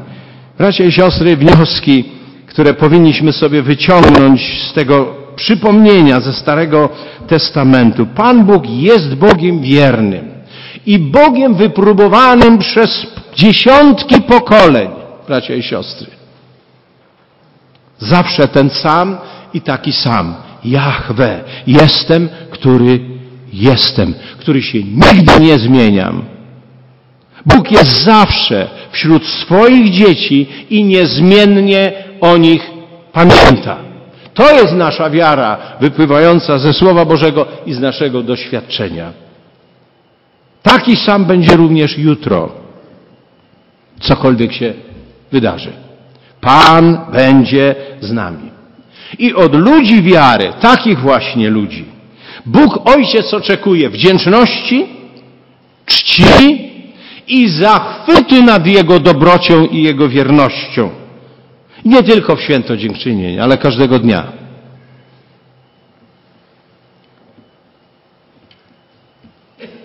Bracia 0.57 0.83
i 0.83 0.91
siostry, 0.91 1.37
wnioski 1.37 2.18
które 2.49 2.73
powinniśmy 2.73 3.33
sobie 3.33 3.61
wyciągnąć 3.61 4.61
z 4.69 4.73
tego 4.73 5.15
przypomnienia 5.35 6.19
ze 6.19 6.33
Starego 6.33 6.89
Testamentu. 7.27 8.05
Pan 8.05 8.45
Bóg 8.45 8.69
jest 8.69 9.15
Bogiem 9.15 9.61
wiernym 9.61 10.31
i 10.85 10.99
Bogiem 10.99 11.55
wypróbowanym 11.55 12.57
przez 12.57 13.07
dziesiątki 13.35 14.21
pokoleń, 14.21 14.89
bracia 15.27 15.55
i 15.55 15.63
siostry. 15.63 16.07
Zawsze 17.99 18.47
ten 18.47 18.69
sam 18.69 19.17
i 19.53 19.61
taki 19.61 19.93
sam. 19.93 20.35
Jahwe. 20.65 21.43
Jestem, 21.67 22.29
który 22.51 22.99
jestem, 23.53 24.13
który 24.39 24.61
się 24.61 24.77
nigdy 24.83 25.39
nie 25.39 25.59
zmieniam. 25.59 26.21
Bóg 27.45 27.71
jest 27.71 28.03
zawsze 28.03 28.67
wśród 28.91 29.27
swoich 29.27 29.91
dzieci 29.91 30.47
i 30.69 30.83
niezmiennie 30.83 32.08
o 32.21 32.37
nich 32.37 32.71
pamięta. 33.13 33.77
To 34.33 34.51
jest 34.51 34.73
nasza 34.73 35.09
wiara 35.09 35.57
wypływająca 35.81 36.57
ze 36.57 36.73
Słowa 36.73 37.05
Bożego 37.05 37.45
i 37.65 37.73
z 37.73 37.79
naszego 37.79 38.23
doświadczenia. 38.23 39.11
Taki 40.63 40.95
sam 40.95 41.25
będzie 41.25 41.55
również 41.55 41.97
jutro, 41.97 42.49
cokolwiek 43.99 44.53
się 44.53 44.73
wydarzy. 45.31 45.71
Pan 46.41 46.97
będzie 47.11 47.75
z 48.01 48.11
nami. 48.11 48.51
I 49.19 49.33
od 49.33 49.55
ludzi 49.55 50.03
wiary, 50.03 50.53
takich 50.61 50.99
właśnie 50.99 51.49
ludzi, 51.49 51.85
Bóg 52.45 52.89
Ojciec 52.95 53.33
oczekuje 53.33 53.89
wdzięczności, 53.89 54.87
czci 55.85 56.69
i 57.27 57.49
zachwytu 57.49 58.43
nad 58.43 58.67
Jego 58.67 58.99
dobrocią 58.99 59.65
i 59.65 59.83
Jego 59.83 60.09
wiernością. 60.09 60.89
Nie 61.85 62.03
tylko 62.03 62.35
w 62.35 62.41
święto 62.41 62.77
dziękczynień, 62.77 63.39
ale 63.39 63.57
każdego 63.57 63.99
dnia. 63.99 64.31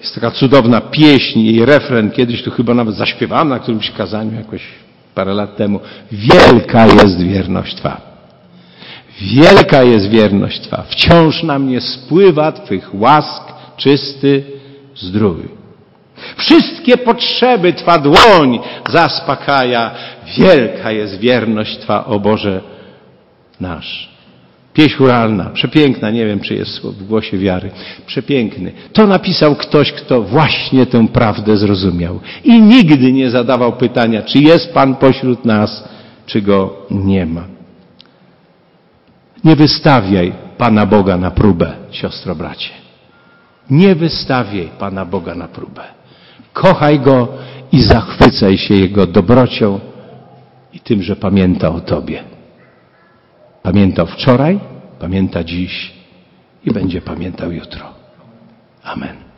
Jest 0.01 0.15
taka 0.15 0.31
cudowna 0.31 0.81
pieśń 0.81 1.39
i 1.39 1.65
refren, 1.65 2.11
kiedyś 2.11 2.43
tu 2.43 2.51
chyba 2.51 2.75
nawet 2.75 2.95
zaśpiewałem 2.95 3.49
na 3.49 3.59
którymś 3.59 3.91
kazaniu 3.91 4.35
jakoś 4.35 4.63
parę 5.15 5.35
lat 5.35 5.57
temu. 5.57 5.81
Wielka 6.13 6.87
jest 6.87 7.23
wierność 7.23 7.75
Twa. 7.75 8.01
Wielka 9.21 9.83
jest 9.83 10.09
wierność 10.09 10.61
Twa. 10.61 10.83
Wciąż 10.83 11.43
na 11.43 11.59
mnie 11.59 11.81
spływa 11.81 12.53
Twych 12.53 12.95
łask 12.95 13.43
czysty 13.77 14.45
zdrój. 14.97 15.64
Wszystkie 16.45 16.97
potrzeby 16.97 17.73
Twa 17.73 17.99
dłoń 17.99 18.59
zaspokaja. 18.91 19.91
Wielka 20.39 20.91
jest 20.91 21.19
wierność 21.19 21.79
Twa, 21.79 22.05
o 22.07 22.21
Boże 22.21 22.61
nasz. 23.61 24.15
Pieśń 24.73 24.97
churalna, 24.97 25.51
przepiękna, 25.51 26.11
nie 26.11 26.27
wiem 26.27 26.41
czy 26.41 26.55
jest 26.55 26.81
w 26.81 27.07
głosie 27.07 27.39
wiary, 27.39 27.71
przepiękny. 28.07 28.73
To 28.93 29.07
napisał 29.07 29.57
ktoś, 29.57 29.93
kto 29.93 30.23
właśnie 30.23 30.87
tę 30.87 31.09
prawdę 31.09 31.57
zrozumiał 31.57 32.21
i 32.45 32.63
nigdy 32.63 33.13
nie 33.13 33.31
zadawał 33.31 33.73
pytania, 33.73 34.23
czy 34.23 34.39
jest 34.39 34.73
Pan 34.73 34.95
pośród 34.95 35.45
nas, 35.45 35.89
czy 36.27 36.43
Go 36.43 36.77
nie 36.91 37.27
ma. 37.27 37.45
Nie 39.45 39.57
wystawiaj 39.57 40.33
Pana 40.59 40.87
Boga 40.87 41.17
na 41.17 41.31
próbę, 41.31 41.73
siostro 41.91 42.35
bracie. 42.35 42.71
Nie 43.71 43.95
wystawiaj 43.95 44.69
Pana 44.79 45.05
Boga 45.05 45.35
na 45.35 45.49
próbę. 45.49 45.83
Kochaj 46.55 47.01
Go 47.01 47.29
i 47.73 47.83
zachwycaj 47.83 48.59
się 48.59 48.75
Jego 48.75 49.07
dobrocią 49.07 49.81
i 50.73 50.81
tym, 50.81 51.03
że 51.03 51.17
pamięta 51.17 51.69
o 51.69 51.81
Tobie. 51.81 52.25
Pamiętał 53.63 54.07
wczoraj, 54.07 54.61
pamięta 55.01 55.45
dziś 55.45 55.93
i 56.65 56.71
będzie 56.71 57.01
pamiętał 57.01 57.53
jutro. 57.53 57.85
Amen. 58.85 59.24